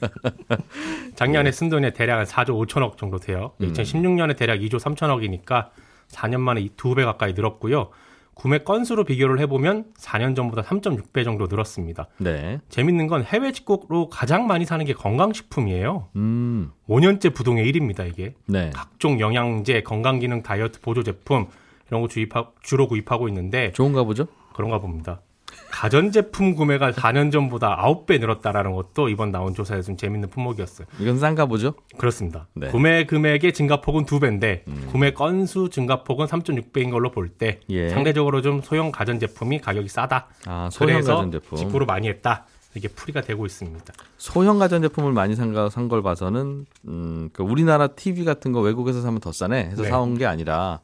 작년에 1.14 1.52
쓴 1.52 1.68
돈이 1.68 1.92
대략 1.92 2.18
한 2.18 2.24
4조 2.24 2.66
5천억 2.66 2.96
정도 2.96 3.18
돼요. 3.18 3.52
2016년에 3.60 4.36
대략 4.36 4.60
2조 4.60 4.80
3천억이니까 4.80 5.68
4년 6.08 6.40
만에 6.40 6.68
두배 6.76 7.04
가까이 7.04 7.32
늘었고요. 7.32 7.90
구매 8.36 8.58
건수로 8.58 9.04
비교를 9.04 9.40
해보면 9.40 9.94
4년 9.98 10.36
전보다 10.36 10.60
3.6배 10.60 11.24
정도 11.24 11.46
늘었습니다. 11.46 12.08
네. 12.18 12.60
재밌는 12.68 13.06
건 13.06 13.24
해외 13.24 13.50
직구로 13.50 14.10
가장 14.10 14.46
많이 14.46 14.66
사는 14.66 14.84
게 14.84 14.92
건강식품이에요. 14.92 16.08
음. 16.16 16.70
5년째 16.86 17.34
부동의 17.34 17.64
1위입니다, 17.72 18.06
이게. 18.06 18.34
네. 18.46 18.70
각종 18.74 19.20
영양제, 19.20 19.84
건강기능 19.84 20.42
다이어트 20.42 20.80
보조 20.82 21.02
제품 21.02 21.46
이런 21.88 22.02
거 22.02 22.08
주입하, 22.08 22.50
주로 22.62 22.88
구입하고 22.88 23.26
있는데 23.28 23.72
좋은가 23.72 24.04
보죠? 24.04 24.26
그런가 24.52 24.80
봅니다. 24.80 25.22
가전제품 25.70 26.54
구매가 26.54 26.92
4년 26.92 27.30
전보다 27.30 27.76
9배 27.76 28.18
늘었다라는 28.20 28.72
것도 28.72 29.08
이번 29.08 29.30
나온 29.30 29.54
조사에서 29.54 29.86
좀 29.86 29.96
재밌는 29.96 30.30
품목이었어요. 30.30 30.86
이건 31.00 31.18
싼가 31.18 31.46
보죠? 31.46 31.74
그렇습니다. 31.98 32.46
네. 32.54 32.66
음. 32.68 32.72
구매 32.72 33.04
금액의 33.04 33.52
증가폭은 33.52 34.06
2배인데 34.06 34.62
구매 34.90 35.12
건수 35.12 35.68
증가폭은 35.70 36.26
3.6배인 36.26 36.90
걸로 36.90 37.10
볼때 37.10 37.60
예. 37.68 37.90
상대적으로 37.90 38.42
좀 38.42 38.62
소형 38.62 38.90
가전제품이 38.90 39.60
가격이 39.60 39.88
싸다. 39.88 40.28
아, 40.46 40.68
소형 40.72 41.00
가전제품. 41.02 41.58
직구를 41.58 41.86
많이 41.86 42.08
했다. 42.08 42.46
이게 42.74 42.88
풀이가 42.88 43.22
되고 43.22 43.46
있습니다. 43.46 43.92
소형 44.18 44.58
가전제품을 44.58 45.12
많이 45.12 45.34
산걸 45.34 46.02
봐서는 46.02 46.66
음, 46.86 47.30
그 47.32 47.42
우리나라 47.42 47.86
TV 47.88 48.24
같은 48.24 48.52
거 48.52 48.60
외국에서 48.60 49.00
사면 49.00 49.20
더 49.20 49.32
싸네 49.32 49.64
해서 49.70 49.82
네. 49.82 49.88
사온 49.88 50.18
게 50.18 50.26
아니라 50.26 50.80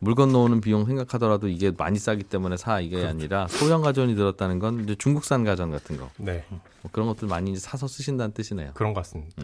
물건 0.00 0.32
넣는 0.32 0.60
비용 0.60 0.86
생각하더라도 0.86 1.46
이게 1.48 1.70
많이 1.76 1.98
싸기 1.98 2.24
때문에 2.24 2.56
사 2.56 2.80
이게 2.80 2.96
그렇죠. 2.96 3.10
아니라 3.10 3.46
소형 3.48 3.82
가전이 3.82 4.14
들었다는 4.14 4.58
건 4.58 4.80
이제 4.84 4.94
중국산 4.94 5.44
가전 5.44 5.70
같은 5.70 5.96
거 5.98 6.08
네, 6.16 6.44
뭐 6.50 6.90
그런 6.90 7.06
것들 7.08 7.28
많이 7.28 7.54
사서 7.56 7.86
쓰신다는 7.86 8.32
뜻이네요. 8.32 8.70
그런 8.74 8.94
것 8.94 9.00
같습니다. 9.00 9.42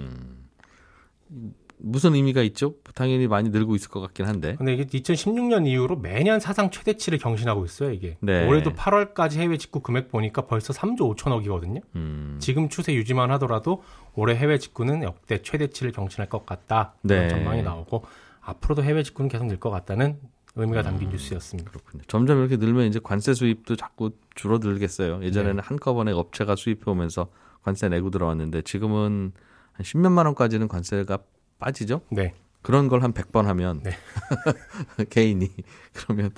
무슨 1.79 2.15
의미가 2.15 2.41
있죠? 2.43 2.75
당연히 2.95 3.27
많이 3.29 3.51
늘고 3.51 3.75
있을 3.77 3.91
것 3.91 4.01
같긴 4.01 4.25
한데. 4.27 4.55
근데 4.57 4.73
이게 4.73 4.85
2016년 4.87 5.67
이후로 5.67 5.97
매년 5.97 6.41
사상 6.41 6.71
최대치를 6.71 7.19
경신하고 7.19 7.67
있어요, 7.67 7.91
이게. 7.93 8.17
네. 8.21 8.47
올해도 8.49 8.73
8월까지 8.73 9.37
해외 9.37 9.59
직구 9.59 9.81
금액 9.81 10.09
보니까 10.11 10.47
벌써 10.47 10.73
3조 10.73 11.15
5천억이거든요. 11.17 11.83
음, 11.97 12.39
지금 12.41 12.71
추세 12.71 12.95
유지만 12.95 13.31
하더라도 13.33 13.83
올해 14.15 14.35
해외 14.37 14.59
직구는 14.59 15.03
역대 15.03 15.43
최대치를 15.43 15.93
경신할 15.93 16.31
것 16.31 16.47
같다. 16.47 16.95
그런 17.07 17.25
네. 17.25 17.29
전망이 17.29 17.63
나오고 17.63 18.05
앞으로도 18.41 18.83
해외 18.83 19.03
직구는 19.03 19.29
계속 19.29 19.45
늘 19.47 19.59
것 19.59 19.69
같다는 19.71 20.19
의미가 20.57 20.83
담긴 20.83 21.11
뉴스였습니다. 21.11 21.71
그렇군요. 21.71 22.03
점점 22.09 22.39
이렇게 22.41 22.57
늘면 22.57 22.87
이제 22.87 22.99
관세 23.03 23.35
수입도 23.35 23.77
자꾸 23.77 24.11
줄어들겠어요. 24.35 25.23
예전에는 25.23 25.57
네. 25.57 25.63
한꺼번에 25.65 26.13
업체가 26.13 26.57
수입해 26.57 26.83
오면서 26.87 27.29
관세 27.63 27.89
내고 27.89 28.11
들어왔는데 28.11 28.63
지금은 28.63 29.33
한 29.73 29.85
10몇만 29.85 30.25
원까지는 30.27 30.69
관세가 30.69 31.19
빠지죠. 31.59 32.01
네. 32.11 32.35
그런 32.63 32.89
걸 32.89 33.03
한 33.03 33.13
100번 33.13 33.45
하면 33.45 33.81
네. 33.83 33.93
개인이 35.11 35.49
그러면 35.93 36.31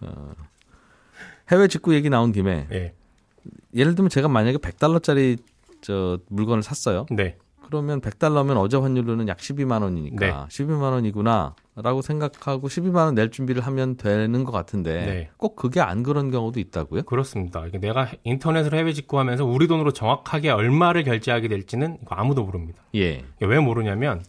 어, 0.00 0.32
해외 1.50 1.68
직구 1.68 1.94
얘기 1.94 2.10
나온 2.10 2.32
김에 2.32 2.66
예. 2.72 2.94
예를 3.74 3.94
들면 3.94 4.08
제가 4.10 4.28
만약에 4.28 4.58
100달러짜리 4.58 5.38
저 5.80 6.18
물건을 6.28 6.62
샀어요. 6.62 7.06
네. 7.10 7.36
그러면 7.68 8.00
100달러면 8.00 8.56
어제 8.56 8.78
환율로는 8.78 9.28
약 9.28 9.36
12만 9.36 9.82
원이니까 9.82 10.26
네. 10.26 10.32
12만 10.48 10.80
원이구나라고 10.92 12.00
생각하고 12.02 12.68
12만 12.68 12.96
원 13.04 13.14
낼 13.14 13.30
준비를 13.30 13.60
하면 13.66 13.96
되는 13.98 14.44
것 14.44 14.52
같은데 14.52 14.92
네. 15.04 15.30
꼭 15.36 15.54
그게 15.54 15.80
안 15.82 16.02
그런 16.02 16.30
경우도 16.30 16.60
있다고요? 16.60 17.02
그렇습니다. 17.02 17.66
내가 17.80 18.08
인터넷으로 18.24 18.76
해외 18.78 18.92
직구하면서 18.94 19.44
우리 19.44 19.68
돈으로 19.68 19.92
정확하게 19.92 20.48
얼마를 20.50 21.04
결제하게 21.04 21.48
될지는 21.48 21.98
아무도 22.08 22.44
모릅니다. 22.44 22.82
예. 22.94 23.24
왜 23.40 23.58
모르냐면 23.58 24.22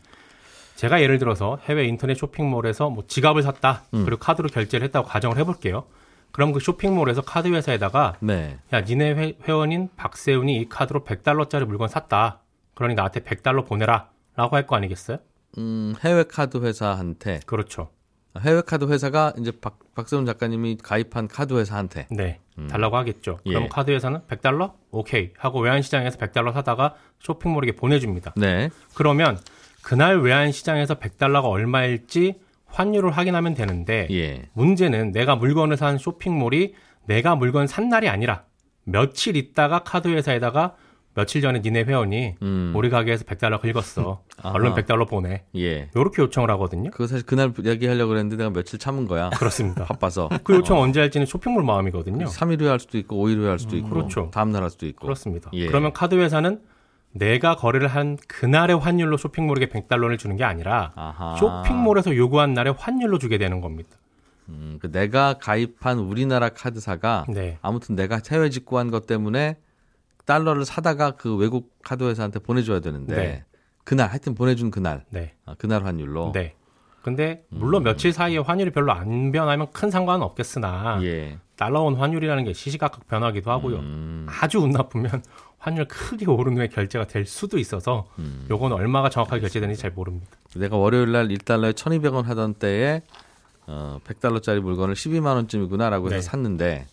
제가 0.76 1.02
예를 1.02 1.18
들어서 1.18 1.58
해외 1.64 1.86
인터넷 1.86 2.16
쇼핑몰에서 2.16 2.90
뭐 2.90 3.06
지갑을 3.08 3.42
샀다. 3.44 3.84
음. 3.94 4.04
그리고 4.06 4.20
카드로 4.20 4.50
결제를 4.50 4.86
했다고 4.88 5.08
가정을 5.08 5.38
해볼게요. 5.38 5.86
그럼 6.32 6.52
그 6.52 6.60
쇼핑몰에서 6.60 7.22
카드 7.22 7.48
회사에다가 7.48 8.16
네. 8.20 8.58
야 8.74 8.82
니네 8.82 9.14
회, 9.14 9.38
회원인 9.48 9.90
박세훈이 9.96 10.58
이 10.58 10.70
카드로 10.70 11.04
100달러짜리 11.06 11.66
물건 11.66 11.88
샀다. 11.88 12.42
그러니 12.80 12.96
나한테 12.96 13.20
100달러 13.20 13.68
보내라. 13.68 14.10
라고 14.38 14.56
할 14.56 14.66
거 14.66 14.78
아니겠어요? 14.78 15.18
음, 15.58 15.96
해외 16.02 16.24
카드 16.24 16.60
회사한테 16.64 17.42
그렇죠. 17.46 17.90
해외 18.40 18.62
카드 18.62 18.86
회사가 18.86 19.34
이제 19.38 19.52
박, 19.60 19.80
박세훈 19.96 20.26
작가님이 20.26 20.78
가입한 20.82 21.28
카드 21.28 21.56
회사한테 21.60 22.08
네. 22.10 22.40
달라고 22.70 22.96
하겠죠. 22.96 23.40
그럼 23.44 23.64
음. 23.64 23.66
예. 23.66 23.68
카드 23.68 23.92
회사는 23.92 24.22
100달러? 24.30 24.72
오케이. 24.92 25.32
하고 25.38 25.60
외환시장에서 25.60 26.18
100달러 26.20 26.54
사다가 26.54 26.96
쇼핑몰에게 27.20 27.74
보내줍니다. 27.76 28.32
네. 28.38 28.70
그러면 28.96 29.38
그날 29.82 30.22
외환시장에서 30.22 30.96
100달러가 31.00 31.50
얼마일지 31.50 32.40
환율을 32.68 33.12
확인하면 33.12 33.56
되는데 33.56 34.08
예. 34.12 34.44
문제는 34.54 35.12
내가 35.12 35.36
물건을 35.36 35.76
산 35.76 35.98
쇼핑몰이 35.98 36.76
내가 37.08 37.36
물건 37.36 37.68
산 37.68 37.90
날이 37.90 38.08
아니라 38.08 38.44
며칠 38.86 39.36
있다가 39.36 39.80
카드 39.80 40.08
회사에다가 40.08 40.76
며칠 41.20 41.42
전에 41.42 41.60
니네 41.60 41.84
회원이 41.84 42.36
음. 42.42 42.72
우리 42.76 42.90
가게에서 42.90 43.26
100달러 43.26 43.60
긁었어. 43.60 44.22
얼른 44.42 44.74
100달러 44.74 45.06
보내. 45.08 45.44
예. 45.58 45.90
요렇게 45.94 46.22
요청을 46.22 46.50
하거든요. 46.52 46.92
그거 46.92 47.08
사실 47.08 47.26
그날 47.26 47.52
얘기하려고 47.66 48.10
그랬는데 48.10 48.38
내가 48.38 48.50
며칠 48.52 48.80
참은 48.80 49.06
거야. 49.06 49.30
그렇습니다. 49.38 49.84
바빠서. 49.84 50.30
그 50.46 50.56
요청 50.56 50.80
언제 50.80 51.02
할지는 51.02 51.26
쇼핑몰 51.26 51.64
마음이거든요. 51.64 52.26
3일 52.28 52.62
후에 52.62 52.70
할 52.70 52.80
수도 52.80 52.98
있고 52.98 53.18
5일 53.18 53.38
후에 53.40 53.50
할 53.50 53.60
수도 53.60 53.76
있고 53.76 53.90
그렇죠. 53.90 54.30
다음 54.34 54.52
날 54.52 54.64
할 54.64 54.70
수도 54.70 54.86
있고. 54.86 55.06
그렇습니다. 55.06 55.50
예. 55.54 55.68
그러면 55.68 55.92
카드 55.92 56.16
회사는 56.16 56.62
내가 57.12 57.56
거래를 57.58 57.90
한 57.90 58.18
그날의 58.28 58.78
환율로 58.80 59.18
쇼핑몰에게 59.18 59.68
100달러를 59.68 60.18
주는 60.18 60.38
게 60.38 60.46
아니라 60.46 60.94
아하. 60.96 61.36
쇼핑몰에서 61.36 62.16
요구한 62.16 62.54
날의 62.54 62.76
환율로 62.78 63.18
주게 63.18 63.38
되는 63.38 63.60
겁니다. 63.60 63.90
음, 64.48 64.78
그 64.82 64.90
내가 64.92 65.34
가입한 65.34 66.00
우리나라 66.00 66.50
카드사가 66.50 67.26
네. 67.28 67.58
아무튼 67.62 67.96
내가 67.96 68.22
해외 68.32 68.50
직구한 68.50 68.90
것 68.90 69.06
때문에 69.06 69.58
달러를 70.30 70.64
사다가 70.64 71.12
그 71.12 71.36
외국 71.36 71.74
카드 71.84 72.04
회사한테 72.04 72.38
보내줘야 72.38 72.82
되는데 72.82 73.16
네. 73.16 73.44
그날 73.84 74.10
하여튼 74.10 74.36
보내준 74.36 74.70
그날 74.70 75.04
네. 75.10 75.34
아, 75.44 75.56
그날 75.58 75.84
환율로 75.86 76.34
네. 76.36 76.54
근데 77.02 77.44
물론 77.50 77.82
며칠 77.82 78.14
사이에 78.14 78.38
환율이 78.38 78.70
별로 78.70 78.92
안 78.92 79.32
변하면 79.32 79.72
큰 79.72 79.90
상관은 79.90 80.22
없겠으나 80.22 81.00
예. 81.02 81.40
달러 81.56 81.82
원 81.82 81.96
환율이라는 81.96 82.44
게 82.44 82.54
시시각각 82.54 83.08
변하기도 83.08 83.50
하고요. 83.50 83.78
음, 83.78 84.28
아주 84.30 84.60
운 84.60 84.70
나쁘면 84.70 85.24
환율 85.58 85.86
크게 85.88 86.28
오른 86.28 86.58
후에 86.58 86.68
결제가 86.68 87.08
될 87.08 87.26
수도 87.26 87.58
있어서 87.58 88.06
음. 88.20 88.46
요건 88.52 88.72
얼마가 88.72 89.10
정확하게 89.10 89.42
결제되는지 89.42 89.82
잘 89.82 89.92
모릅니다. 89.92 90.28
내가 90.56 90.78
월요일 90.78 91.12
날 91.12 91.28
1달러에 91.30 91.74
1,200원 91.74 92.26
하던 92.26 92.54
때에 92.56 93.02
어, 93.66 94.00
100달러짜리 94.06 94.60
물건을 94.60 94.94
12만 94.94 95.36
원쯤이구나라고 95.36 96.08
해서 96.08 96.16
네. 96.18 96.22
샀는데 96.22 96.86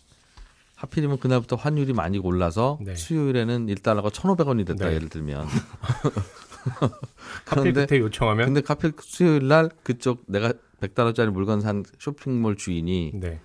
하필이면 0.81 1.17
그날부터 1.19 1.55
환율이 1.55 1.93
많이 1.93 2.19
올라서 2.19 2.77
네. 2.81 2.93
수요일에는 2.95 3.65
1달러가 3.65 4.11
1,500원이 4.11 4.65
됐다 4.65 4.87
네. 4.87 4.93
예를 4.95 5.09
들면. 5.09 5.47
그런데- 7.45 7.71
그때 7.81 7.97
요청하면 7.99 8.45
근데 8.53 8.61
하필 8.65 8.93
수요일 8.99 9.47
날 9.47 9.69
그쪽 9.83 10.23
내가 10.27 10.53
100달러짜리 10.81 11.31
물건 11.31 11.61
산 11.61 11.83
쇼핑몰 11.97 12.55
주인이 12.57 13.13
네. 13.15 13.39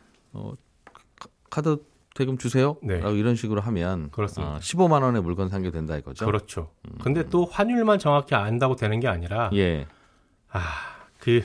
카드 1.51 1.79
대금 2.15 2.37
주세요. 2.37 2.77
네. 2.83 3.01
라고 3.01 3.17
이런 3.17 3.35
식으로 3.35 3.62
하면 3.62 4.11
그렇습니다. 4.11 4.57
어, 4.57 4.59
15만 4.59 5.03
원에 5.03 5.21
물건 5.21 5.49
산 5.49 5.62
게 5.62 5.71
된다 5.71 5.97
이거죠. 5.97 6.27
그렇죠. 6.27 6.71
근데 7.03 7.27
또 7.31 7.47
환율만 7.47 7.99
정확히 7.99 8.35
안다고 8.35 8.77
되는 8.77 9.01
게 9.01 9.09
아니라 9.09 9.49
예. 9.55 9.87
그 11.19 11.43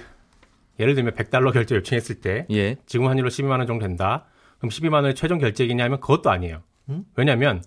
예를 0.80 0.96
들면 0.96 1.14
100달러 1.14 1.54
결제 1.54 1.76
요청했을 1.76 2.16
때 2.20 2.46
예. 2.52 2.76
지금 2.86 3.08
환율로 3.08 3.30
12만 3.30 3.52
원 3.60 3.68
정도 3.68 3.86
된다. 3.88 4.26
그럼 4.58 4.70
12만 4.70 4.94
원의 4.94 5.16
최종 5.16 5.40
결제이냐면 5.40 6.00
그것도 6.00 6.30
아니에요. 6.30 6.64
왜냐하면 7.16 7.64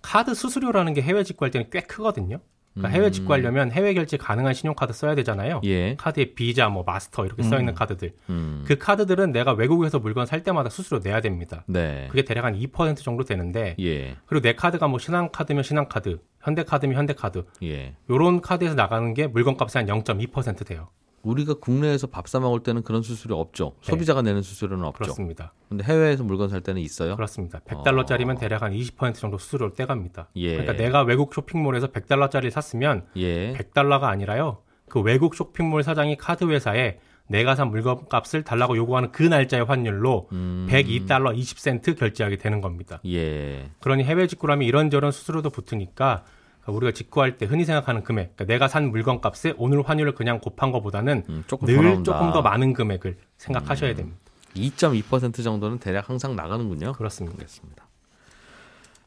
카드 0.00 0.34
수수료라는 0.34 0.94
게 0.94 1.02
해외 1.02 1.22
직구할 1.24 1.50
때는 1.50 1.68
꽤 1.70 1.80
크거든요. 1.80 2.40
그러니까 2.74 2.96
해외 2.96 3.10
직구하려면 3.10 3.70
해외 3.70 3.92
결제 3.92 4.16
가능한 4.16 4.54
신용카드 4.54 4.94
써야 4.94 5.14
되잖아요. 5.14 5.60
예. 5.64 5.94
카드에 5.96 6.32
비자, 6.34 6.68
뭐 6.68 6.84
마스터 6.84 7.26
이렇게 7.26 7.42
써 7.42 7.58
있는 7.58 7.74
카드들. 7.74 8.14
음. 8.30 8.64
그 8.66 8.78
카드들은 8.78 9.32
내가 9.32 9.52
외국에서 9.52 9.98
물건 9.98 10.24
살 10.24 10.42
때마다 10.42 10.70
수수료 10.70 11.00
내야 11.00 11.20
됩니다. 11.20 11.64
네. 11.66 12.06
그게 12.08 12.22
대략 12.22 12.46
한 12.46 12.58
2% 12.58 12.96
정도 12.96 13.24
되는데 13.24 13.76
예. 13.78 14.16
그리고 14.24 14.42
내 14.42 14.54
카드가 14.54 14.88
뭐 14.88 14.98
신한카드면 14.98 15.62
신한카드, 15.62 16.18
현대카드면 16.40 16.96
현대카드 16.96 17.44
예. 17.62 17.94
요런 18.08 18.40
카드에서 18.40 18.74
나가는 18.74 19.12
게 19.12 19.26
물건값이 19.26 19.76
한 19.76 19.86
0.2% 19.86 20.66
돼요. 20.66 20.88
우리가 21.22 21.54
국내에서 21.54 22.06
밥 22.08 22.26
사 22.26 22.40
먹을 22.40 22.60
때는 22.60 22.82
그런 22.82 23.02
수수료 23.02 23.38
없죠. 23.38 23.74
네. 23.82 23.90
소비자가 23.90 24.22
내는 24.22 24.42
수수료는 24.42 24.84
없죠. 24.84 24.98
그렇습니다. 25.04 25.52
근데 25.68 25.84
해외에서 25.84 26.24
물건 26.24 26.48
살 26.48 26.60
때는 26.60 26.80
있어요. 26.80 27.14
그렇습니다. 27.16 27.60
100달러짜리면 27.60 28.38
대략 28.38 28.62
한 28.62 28.72
20% 28.72 29.14
정도 29.14 29.38
수수료를 29.38 29.74
떼갑니다. 29.74 30.28
예. 30.36 30.52
그러니까 30.56 30.72
내가 30.74 31.02
외국 31.02 31.34
쇼핑몰에서 31.34 31.88
100달러짜리를 31.88 32.50
샀으면 32.50 33.06
예. 33.16 33.52
100달러가 33.54 34.04
아니라요. 34.04 34.62
그 34.88 35.00
외국 35.00 35.34
쇼핑몰 35.34 35.82
사장이 35.82 36.16
카드 36.16 36.44
회사에 36.44 36.98
내가 37.28 37.54
산 37.54 37.70
물건 37.70 38.08
값을 38.08 38.42
달라고 38.42 38.76
요구하는 38.76 39.10
그 39.12 39.22
날짜의 39.22 39.64
환율로 39.64 40.28
음. 40.32 40.66
102달러 40.70 41.34
20센트 41.36 41.98
결제하게 41.98 42.36
되는 42.36 42.60
겁니다. 42.60 43.00
예. 43.06 43.70
그러니 43.80 44.04
해외 44.04 44.26
직구라면 44.26 44.66
이런저런 44.66 45.12
수수료도 45.12 45.50
붙으니까 45.50 46.24
우리가 46.66 46.92
직구할 46.92 47.38
때 47.38 47.46
흔히 47.46 47.64
생각하는 47.64 48.04
금액, 48.04 48.36
그러니까 48.36 48.44
내가 48.52 48.68
산 48.68 48.90
물건 48.90 49.20
값에 49.20 49.54
오늘 49.56 49.82
환율을 49.82 50.14
그냥 50.14 50.38
곱한 50.40 50.70
것보다는 50.70 51.24
음, 51.28 51.44
조금 51.46 51.66
더 51.66 51.72
늘. 51.72 51.84
음. 51.96 52.04
조금 52.04 52.32
더 52.32 52.42
많은 52.42 52.72
금액을 52.72 53.16
생각하셔야 53.38 53.94
됩니다. 53.94 54.18
2.2% 54.54 55.42
정도는 55.42 55.78
대략 55.78 56.08
항상 56.08 56.36
나가는군요. 56.36 56.92
그렇습니다. 56.92 57.36
알겠습니다. 57.38 57.86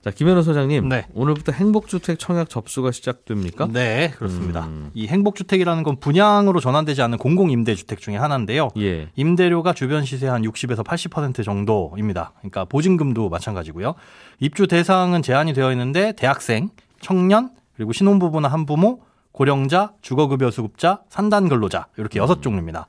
자, 0.05 0.11
김현우 0.11 0.43
소장님. 0.43 0.87
네. 0.87 1.07
오늘부터 1.15 1.51
행복주택 1.51 2.19
청약 2.19 2.47
접수가 2.47 2.91
시작됩니까? 2.91 3.67
네, 3.71 4.11
그렇습니다. 4.15 4.67
음. 4.67 4.91
이 4.93 5.07
행복주택이라는 5.07 5.81
건 5.81 5.99
분양으로 5.99 6.59
전환되지 6.59 7.01
않는 7.01 7.17
공공임대주택 7.17 7.99
중에 7.99 8.15
하나인데요. 8.15 8.69
예. 8.77 9.09
임대료가 9.15 9.73
주변 9.73 10.05
시세 10.05 10.27
한 10.27 10.43
60에서 10.43 10.85
80% 10.85 11.43
정도입니다. 11.43 12.33
그러니까 12.37 12.65
보증금도 12.65 13.29
마찬가지고요. 13.29 13.95
입주 14.39 14.67
대상은 14.67 15.23
제한이 15.23 15.53
되어 15.53 15.71
있는데 15.71 16.11
대학생, 16.11 16.69
청년, 17.01 17.51
그리고 17.75 17.93
신혼부부나 17.93 18.47
한부모, 18.47 19.01
고령자, 19.31 19.93
주거급여 20.01 20.51
수급자, 20.51 21.01
산단 21.09 21.49
근로자 21.49 21.87
이렇게 21.97 22.19
여섯 22.19 22.41
종류입니다. 22.41 22.87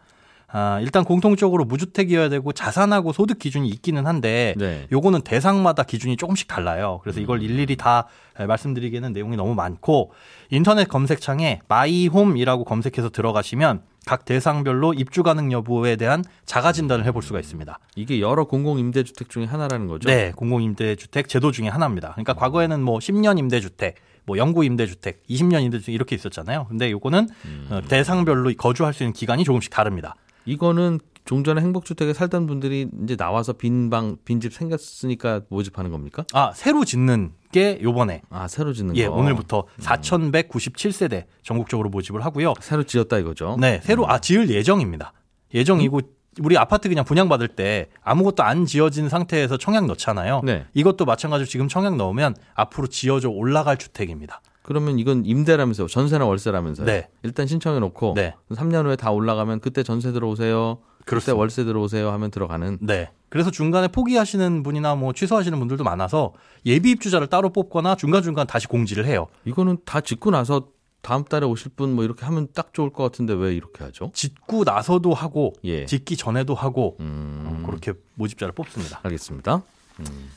아, 0.48 0.78
일단 0.80 1.04
공통적으로 1.04 1.64
무주택이어야 1.64 2.28
되고 2.28 2.52
자산하고 2.52 3.12
소득 3.12 3.38
기준이 3.38 3.68
있기는 3.68 4.06
한데 4.06 4.54
네. 4.56 4.86
요거는 4.92 5.22
대상마다 5.22 5.82
기준이 5.82 6.16
조금씩 6.16 6.46
달라요. 6.46 7.00
그래서 7.02 7.20
이걸 7.20 7.42
일일이 7.42 7.76
다 7.76 8.06
말씀드리기에는 8.38 9.12
내용이 9.12 9.36
너무 9.36 9.54
많고 9.54 10.12
인터넷 10.50 10.88
검색창에 10.88 11.62
마이홈이라고 11.66 12.64
검색해서 12.64 13.10
들어가시면 13.10 13.82
각 14.06 14.25
대상별로 14.25 14.95
입주 14.95 15.25
가능 15.25 15.50
여부에 15.50 15.97
대한 15.97 16.25
자가 16.47 16.73
진단을 16.73 17.04
해볼 17.06 17.23
수가 17.23 17.40
있습니다. 17.40 17.78
이게 17.97 18.21
여러 18.21 18.45
공공 18.45 18.78
임대주택 18.78 19.28
중에 19.28 19.45
하나라는 19.45 19.88
거죠? 19.88 20.08
네, 20.08 20.32
공공 20.34 20.62
임대주택 20.62 21.28
제도 21.28 21.50
중에 21.50 21.69
하나입니다. 21.69 22.12
그러니까 22.12 22.32
과거에는 22.34 22.80
뭐 22.80 23.00
10년 23.00 23.36
임대주택, 23.36 23.97
뭐 24.25 24.38
영구 24.38 24.64
임대주택, 24.64 25.26
20년 25.28 25.64
임대주택 25.64 25.92
이렇게 25.92 26.14
있었잖아요. 26.14 26.66
근데 26.69 26.92
요거는 26.92 27.28
어, 27.71 27.80
대상별로 27.88 28.52
거주할 28.56 28.95
수 28.95 29.02
있는 29.02 29.12
기간이 29.12 29.42
조금씩 29.42 29.73
다릅니다. 29.73 30.14
이거는 30.45 31.00
종전에 31.26 31.60
행복주택에 31.60 32.15
살던 32.15 32.47
분들이 32.47 32.89
이제 33.02 33.17
나와서 33.17 33.52
빈방, 33.52 34.17
빈집 34.25 34.54
생겼으니까 34.54 35.43
모집하는 35.49 35.91
겁니까? 35.91 36.25
아, 36.32 36.52
새로 36.54 36.84
짓는 36.84 37.32
게 37.52 37.78
요번에 37.82 38.23
아, 38.30 38.49
새로 38.49 38.73
짓는 38.73 38.97
예, 38.97 39.06
거. 39.08 39.15
오늘부터 39.15 39.65
4,197세대 39.80 41.25
전국적으로 41.43 41.91
모집을 41.91 42.25
하고요. 42.25 42.54
새로 42.60 42.84
지었다 42.84 43.19
이거죠? 43.19 43.56
네, 43.60 43.80
새로 43.82 44.08
아 44.08 44.19
지을 44.19 44.49
예정입니다. 44.50 45.12
예정이고 45.52 46.00
우리 46.43 46.56
아파트 46.56 46.89
그냥 46.89 47.04
분양받을 47.04 47.49
때 47.49 47.89
아무것도 48.02 48.43
안 48.43 48.65
지어진 48.67 49.08
상태에서 49.08 49.56
청약 49.56 49.86
넣잖아요. 49.86 50.43
네. 50.45 50.67
이것도 50.75 51.06
마찬가지로 51.06 51.47
지금 51.47 51.67
청약 51.67 51.97
넣으면 51.97 52.36
앞으로 52.54 52.86
지어져 52.86 53.30
올라갈 53.30 53.78
주택입니다. 53.78 54.43
그러면 54.62 54.99
이건 54.99 55.25
임대라면서요. 55.25 55.86
전세나 55.86 56.26
월세라면서요. 56.26 56.86
네. 56.86 57.08
일단 57.23 57.47
신청해 57.47 57.80
놓고 57.80 58.15
네. 58.15 58.34
3년 58.50 58.84
후에 58.84 58.97
다 58.97 59.10
올라가면 59.12 59.60
그때 59.60 59.82
전세 59.82 60.12
들어오세요. 60.12 60.78
그때 61.06 61.10
그렇습니다. 61.10 61.38
월세 61.38 61.64
들어오세요 61.64 62.10
하면 62.10 62.30
들어가는 62.30 62.78
네. 62.82 63.10
그래서 63.28 63.50
중간에 63.50 63.88
포기하시는 63.88 64.62
분이나 64.64 64.97
뭐 64.97 65.12
취소하시는 65.12 65.56
분들도 65.58 65.84
많아서 65.84 66.32
예비 66.66 66.90
입주자를 66.90 67.28
따로 67.28 67.50
뽑거나 67.50 67.95
중간중간 67.95 68.47
다시 68.47 68.66
공지를 68.66 69.06
해요. 69.06 69.28
이거는 69.45 69.78
다 69.84 70.00
짓고 70.00 70.30
나서 70.32 70.69
다음 71.02 71.23
달에 71.25 71.47
오실 71.47 71.71
분 71.76 71.90
뭐 71.90 72.02
이렇게 72.02 72.25
하면 72.25 72.49
딱 72.52 72.75
좋을 72.75 72.90
것 72.90 73.04
같은데 73.04 73.32
왜 73.34 73.54
이렇게 73.54 73.84
하죠? 73.84 74.10
짓고 74.12 74.64
나서도 74.64 75.14
하고 75.14 75.52
예. 75.64 75.86
짓기 75.86 76.16
전에도 76.16 76.54
하고 76.54 76.97
음, 76.99 77.45
어, 77.47 77.66
그렇게 77.66 77.92
모집자를 78.14 78.52
뽑습니다. 78.52 78.99
알겠습니다. 79.04 79.62
음. 80.00 80.30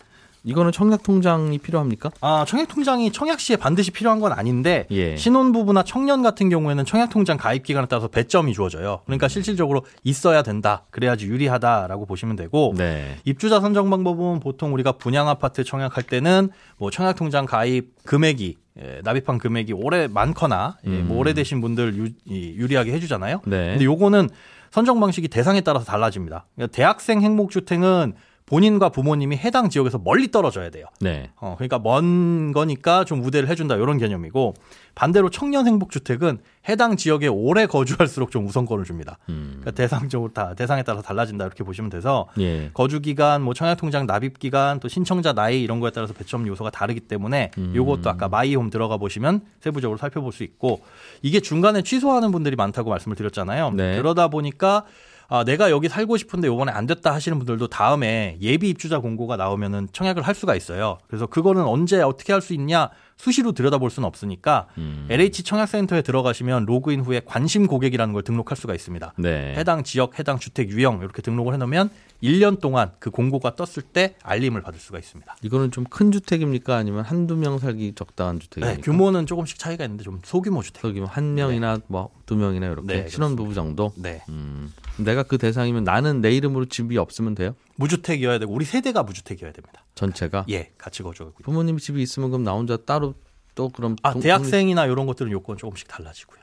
이거는 0.44 0.72
청약 0.72 1.04
통장이 1.04 1.58
필요합니까? 1.58 2.12
아, 2.22 2.46
청약 2.48 2.68
통장이 2.68 3.12
청약 3.12 3.40
시에 3.40 3.56
반드시 3.56 3.92
필요한 3.92 4.20
건 4.20 4.32
아닌데 4.32 4.88
예. 4.92 5.16
신혼부부나 5.16 5.84
청년 5.84 6.22
같은 6.22 6.50
경우에는 6.50 6.86
청약 6.86 7.10
통장 7.10 7.38
가입 7.38 7.64
기간에 7.64 7.88
따라서 7.88 8.08
배점이 8.08 8.54
주어져요. 8.54 9.02
그러니까 9.06 9.28
실질적으로 9.28 9.84
있어야 10.04 10.42
된다. 10.42 10.84
그래야지 10.92 11.28
유리하다라고 11.28 12.06
보시면 12.06 12.36
되고 12.36 12.74
네. 12.78 13.18
입주자 13.26 13.60
선정 13.60 13.90
방법은 13.90 14.40
보통 14.40 14.74
우리가 14.74 14.94
분양 14.94 15.28
아파트 15.28 15.64
청약할 15.64 16.04
때는 16.04 16.50
뭐 16.78 16.92
청약 16.92 17.16
통장 17.16 17.46
가입 17.46 18.04
금액이 18.06 18.58
예, 18.82 19.02
납입한 19.04 19.40
금액이 19.40 19.74
오래 19.74 20.08
많거나 20.08 20.78
예, 20.86 20.90
뭐 20.90 21.18
음. 21.18 21.20
오래되신 21.20 21.60
분들 21.60 21.98
유, 21.98 22.10
이, 22.26 22.54
유리하게 22.56 22.94
해주잖아요. 22.94 23.42
네. 23.46 23.72
근데 23.72 23.84
요거는 23.84 24.30
선정 24.72 25.00
방식이 25.00 25.28
대상에 25.28 25.62
따라서 25.62 25.86
달라집니다. 25.86 26.46
그러니까 26.56 26.76
대학생 26.76 27.22
행복주택은 27.22 28.14
본인과 28.50 28.90
부모님이 28.90 29.38
해당 29.38 29.70
지역에서 29.70 30.00
멀리 30.00 30.32
떨어져야 30.32 30.72
돼요. 30.72 30.86
네. 31.00 31.30
어, 31.40 31.54
그러니까 31.58 31.78
먼 31.78 32.52
거니까 32.52 33.04
좀 33.04 33.24
우대를 33.24 33.48
해준다 33.48 33.76
이런 33.76 34.00
개념이고 34.00 34.56
반대로 34.96 35.30
청년 35.30 35.68
행복 35.68 35.92
주택은 35.92 36.40
해당 36.68 36.98
지역에 36.98 37.28
오래 37.28 37.68
거주할수록 37.68 38.32
좀 38.32 38.48
우선권을 38.48 38.86
줍니다. 38.86 39.18
음. 39.30 39.60
그러니까 39.60 39.72
대상적으로 39.72 40.34
다 40.34 40.56
대상에 40.56 40.84
따라서 40.84 41.04
달라진다 41.04 41.46
이렇게 41.46 41.64
보시면 41.64 41.90
돼서 41.90 42.28
예. 42.40 42.72
거주 42.74 43.00
기간, 43.00 43.44
뭐 43.44 43.54
청약 43.54 43.76
통장 43.76 44.08
납입 44.08 44.40
기간, 44.40 44.80
또 44.80 44.88
신청자 44.88 45.32
나이 45.32 45.62
이런 45.62 45.80
거에 45.80 45.92
따라서 45.92 46.14
배점 46.14 46.48
요소가 46.48 46.72
다르기 46.72 47.02
때문에 47.02 47.52
음. 47.58 47.72
요것도 47.76 48.10
아까 48.10 48.28
마이홈 48.28 48.72
들어가 48.72 48.98
보시면 48.98 49.42
세부적으로 49.62 49.98
살펴볼 49.98 50.34
수 50.34 50.44
있고 50.44 50.82
이게 51.22 51.40
중간에 51.40 51.82
취소하는 51.84 52.32
분들이 52.32 52.56
많다고 52.56 52.90
말씀을 52.90 53.16
드렸잖아요. 53.16 53.72
네. 53.72 53.96
그러다 53.98 54.28
보니까 54.28 54.86
아, 55.30 55.44
내가 55.44 55.70
여기 55.70 55.88
살고 55.88 56.18
싶은데 56.18 56.48
요번에 56.48 56.72
안 56.72 56.88
됐다 56.88 57.14
하시는 57.14 57.38
분들도 57.38 57.68
다음에 57.68 58.38
예비 58.42 58.70
입주자 58.70 59.00
공고가 59.00 59.38
나오면은 59.38 59.88
청약을 59.92 60.24
할 60.24 60.34
수가 60.34 60.56
있어요. 60.56 60.98
그래서 61.08 61.28
그거는 61.28 61.64
언제 61.64 62.02
어떻게 62.02 62.34
할 62.34 62.40
수 62.40 62.54
있냐 62.54 62.90
수시로 63.18 63.52
들여다볼 63.52 63.90
수는 63.90 64.08
없으니까 64.08 64.68
음. 64.78 65.06
LH 65.10 65.44
청약센터에 65.44 66.02
들어가시면 66.02 66.66
로그인 66.66 67.02
후에 67.02 67.22
관심 67.26 67.68
고객이라는 67.68 68.14
걸 68.14 68.24
등록할 68.24 68.56
수가 68.56 68.74
있습니다. 68.74 69.14
네. 69.18 69.54
해당 69.58 69.84
지역, 69.84 70.18
해당 70.18 70.40
주택 70.40 70.70
유형 70.70 71.00
이렇게 71.02 71.22
등록을 71.22 71.54
해놓으면 71.54 71.90
1년 72.22 72.60
동안 72.60 72.92
그 73.00 73.10
공고가 73.12 73.56
떴을 73.56 73.82
때 73.94 74.16
알림을 74.24 74.62
받을 74.62 74.80
수가 74.80 75.00
있습니다. 75.00 75.38
이거는 75.42 75.72
좀 75.72 75.86
큰 75.90 76.12
주택입니까? 76.12 76.76
아니면 76.76 77.04
한두 77.04 77.36
명 77.36 77.58
살기 77.60 77.94
적당한 77.96 78.40
주택입니까? 78.40 78.76
네, 78.76 78.82
규모는 78.82 79.26
조금씩 79.26 79.58
차이가 79.58 79.84
있는데 79.86 80.04
좀 80.04 80.20
소규모 80.24 80.62
주택. 80.62 80.82
저기 80.82 81.00
한 81.00 81.34
명이나 81.34 81.80
뭐두 81.88 82.36
명이나 82.36 82.68
이렇게 82.68 82.86
네, 82.88 83.08
신혼 83.08 83.36
부부 83.36 83.54
정도. 83.54 83.92
네, 83.96 84.22
음. 84.30 84.72
내가 84.98 85.24
그 85.24 85.38
대상이면 85.38 85.84
나는 85.86 86.22
내 86.22 86.32
이름으로 86.32 86.66
집이 86.66 86.98
없으면 86.98 87.36
돼요? 87.36 87.56
무주택이어야 87.78 88.38
되고 88.40 88.54
우리 88.54 88.66
세대가 88.66 89.04
무주택이어야 89.04 89.52
됩니다. 89.54 89.84
전체가. 89.96 90.46
예, 90.50 90.72
같이 90.78 91.02
거주하고. 91.04 91.32
있고. 91.32 91.44
부모님이 91.44 91.80
집이 91.80 92.02
있으면 92.02 92.30
그럼 92.30 92.44
나 92.44 92.52
혼자 92.52 92.76
따로 92.78 93.16
또 93.56 93.70
그럼 93.70 93.96
아, 94.04 94.12
동- 94.14 94.22
대학생이나 94.22 94.86
이런 94.86 95.06
것들은 95.06 95.32
요건 95.32 95.58
조금씩 95.58 95.88
달라지고요. 95.88 96.40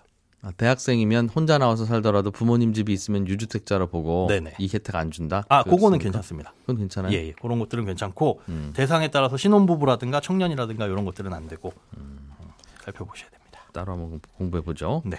아, 0.46 0.52
대학생이면 0.56 1.30
혼자 1.30 1.58
나와서 1.58 1.84
살더라도 1.84 2.30
부모님 2.30 2.72
집이 2.72 2.92
있으면 2.92 3.26
유주택자로 3.26 3.88
보고 3.88 4.28
네네. 4.28 4.54
이 4.60 4.70
혜택 4.72 4.94
안 4.94 5.10
준다. 5.10 5.44
아, 5.48 5.64
그거는 5.64 5.98
그렇습니까? 5.98 6.02
괜찮습니다. 6.04 6.54
그건 6.60 6.76
괜찮아요. 6.76 7.12
예, 7.12 7.26
예. 7.26 7.32
그런 7.32 7.58
것들은 7.58 7.84
괜찮고 7.84 8.42
음. 8.48 8.70
대상에 8.72 9.08
따라서 9.08 9.36
신혼부부라든가 9.36 10.20
청년이라든가 10.20 10.86
이런 10.86 11.04
것들은 11.04 11.32
안 11.32 11.48
되고 11.48 11.72
음. 11.98 12.30
어, 12.38 12.54
살펴보셔야 12.84 13.28
됩니다. 13.30 13.60
따로 13.72 13.94
한번 13.94 14.20
공부해 14.36 14.62
보죠. 14.62 15.02
네. 15.04 15.18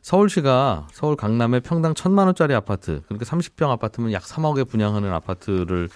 서울시가 0.00 0.88
서울 0.90 1.16
강남에 1.16 1.60
평당 1.60 1.92
천만 1.92 2.24
원짜리 2.24 2.54
아파트, 2.54 3.02
그러니까 3.08 3.26
30평 3.26 3.68
아파트면 3.68 4.12
약 4.12 4.22
3억에 4.22 4.66
분양하는 4.66 5.12
아파트를 5.12 5.90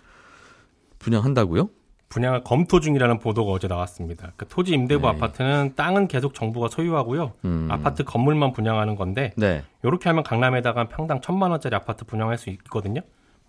분양한다고요? 0.98 1.70
분양을 2.14 2.44
검토 2.44 2.78
중이라는 2.78 3.18
보도가 3.18 3.50
어제 3.50 3.66
나왔습니다. 3.66 4.32
그 4.36 4.46
토지 4.46 4.72
임대부 4.72 5.02
네. 5.02 5.08
아파트는 5.08 5.72
땅은 5.74 6.06
계속 6.06 6.32
정부가 6.32 6.68
소유하고요. 6.68 7.32
음. 7.44 7.66
아파트 7.70 8.04
건물만 8.04 8.52
분양하는 8.52 8.94
건데 8.94 9.32
네. 9.36 9.64
이렇게 9.82 10.08
하면 10.10 10.22
강남에다가 10.22 10.88
평당 10.88 11.20
천만 11.20 11.50
원짜리 11.50 11.74
아파트 11.74 12.04
분양할 12.04 12.38
수 12.38 12.50
있거든요. 12.50 13.00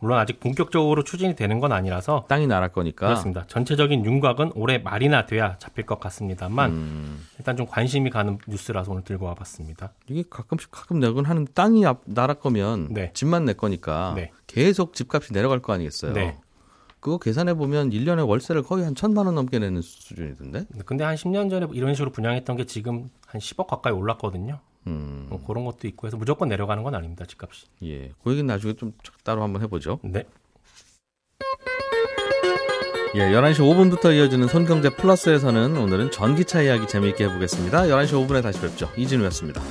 물론 0.01 0.17
아직 0.19 0.39
본격적으로 0.41 1.03
추진이 1.03 1.35
되는 1.35 1.59
건 1.59 1.71
아니라서 1.71 2.25
땅이 2.27 2.47
나랄 2.47 2.69
거니까. 2.69 3.05
그렇습니다. 3.05 3.45
전체적인 3.47 4.03
윤곽은 4.03 4.51
올해 4.55 4.79
말이나 4.79 5.25
돼야 5.27 5.57
잡힐 5.59 5.85
것 5.85 5.99
같습니다만 5.99 6.71
음. 6.71 7.25
일단 7.37 7.55
좀 7.55 7.65
관심이 7.67 8.09
가는 8.09 8.37
뉴스라서 8.47 8.91
오늘 8.91 9.03
들고 9.03 9.25
와봤습니다. 9.27 9.93
이게 10.09 10.23
가끔씩 10.29 10.69
가끔 10.71 10.99
내곤 10.99 11.25
하는 11.25 11.47
땅이 11.53 11.85
앞- 11.85 12.01
나랄 12.05 12.39
거면 12.39 12.87
네. 12.91 13.11
집만 13.13 13.45
내 13.45 13.53
거니까 13.53 14.13
네. 14.15 14.31
계속 14.47 14.95
집값이 14.95 15.31
내려갈 15.33 15.59
거 15.59 15.71
아니겠어요. 15.71 16.13
네. 16.13 16.37
그거 17.05 17.19
계산해 17.19 17.53
보면 17.53 17.91
1년에 17.91 18.27
월세를 18.27 18.63
거의 18.63 18.83
한 18.83 18.95
천만 18.95 19.27
원 19.27 19.35
넘게 19.35 19.59
내는 19.59 19.79
수준이던데. 19.83 20.65
근데 20.87 21.03
한 21.03 21.13
10년 21.13 21.51
전에 21.51 21.67
이런 21.71 21.93
식으로 21.93 22.11
분양했던 22.11 22.57
게 22.57 22.65
지금 22.65 23.11
한 23.27 23.39
10억 23.39 23.67
가까이 23.67 23.93
올랐거든요. 23.93 24.57
음. 24.87 25.27
뭐 25.29 25.39
그런 25.45 25.65
것도 25.65 25.87
있고 25.87 26.07
해서 26.07 26.17
무조건 26.17 26.49
내려가는 26.49 26.81
건 26.81 26.95
아닙니다. 26.95 27.23
집값이. 27.27 27.67
예. 27.83 28.11
그 28.23 28.31
얘기는 28.31 28.47
나중에 28.47 28.73
좀 28.73 28.93
따로 29.23 29.43
한번 29.43 29.61
해 29.61 29.67
보죠. 29.67 29.99
네. 30.01 30.23
예, 33.13 33.19
11시 33.19 33.59
5분부터 33.59 34.11
이어지는 34.15 34.47
손경제 34.47 34.89
플러스에서는 34.89 35.77
오늘은 35.77 36.09
전기차 36.09 36.63
이야기 36.63 36.87
재미있게 36.87 37.25
해보겠습니다. 37.25 37.83
11시 37.83 38.27
5분에 38.27 38.41
다시 38.41 38.59
뵙죠. 38.59 38.89
이진우였습니다. 38.97 39.61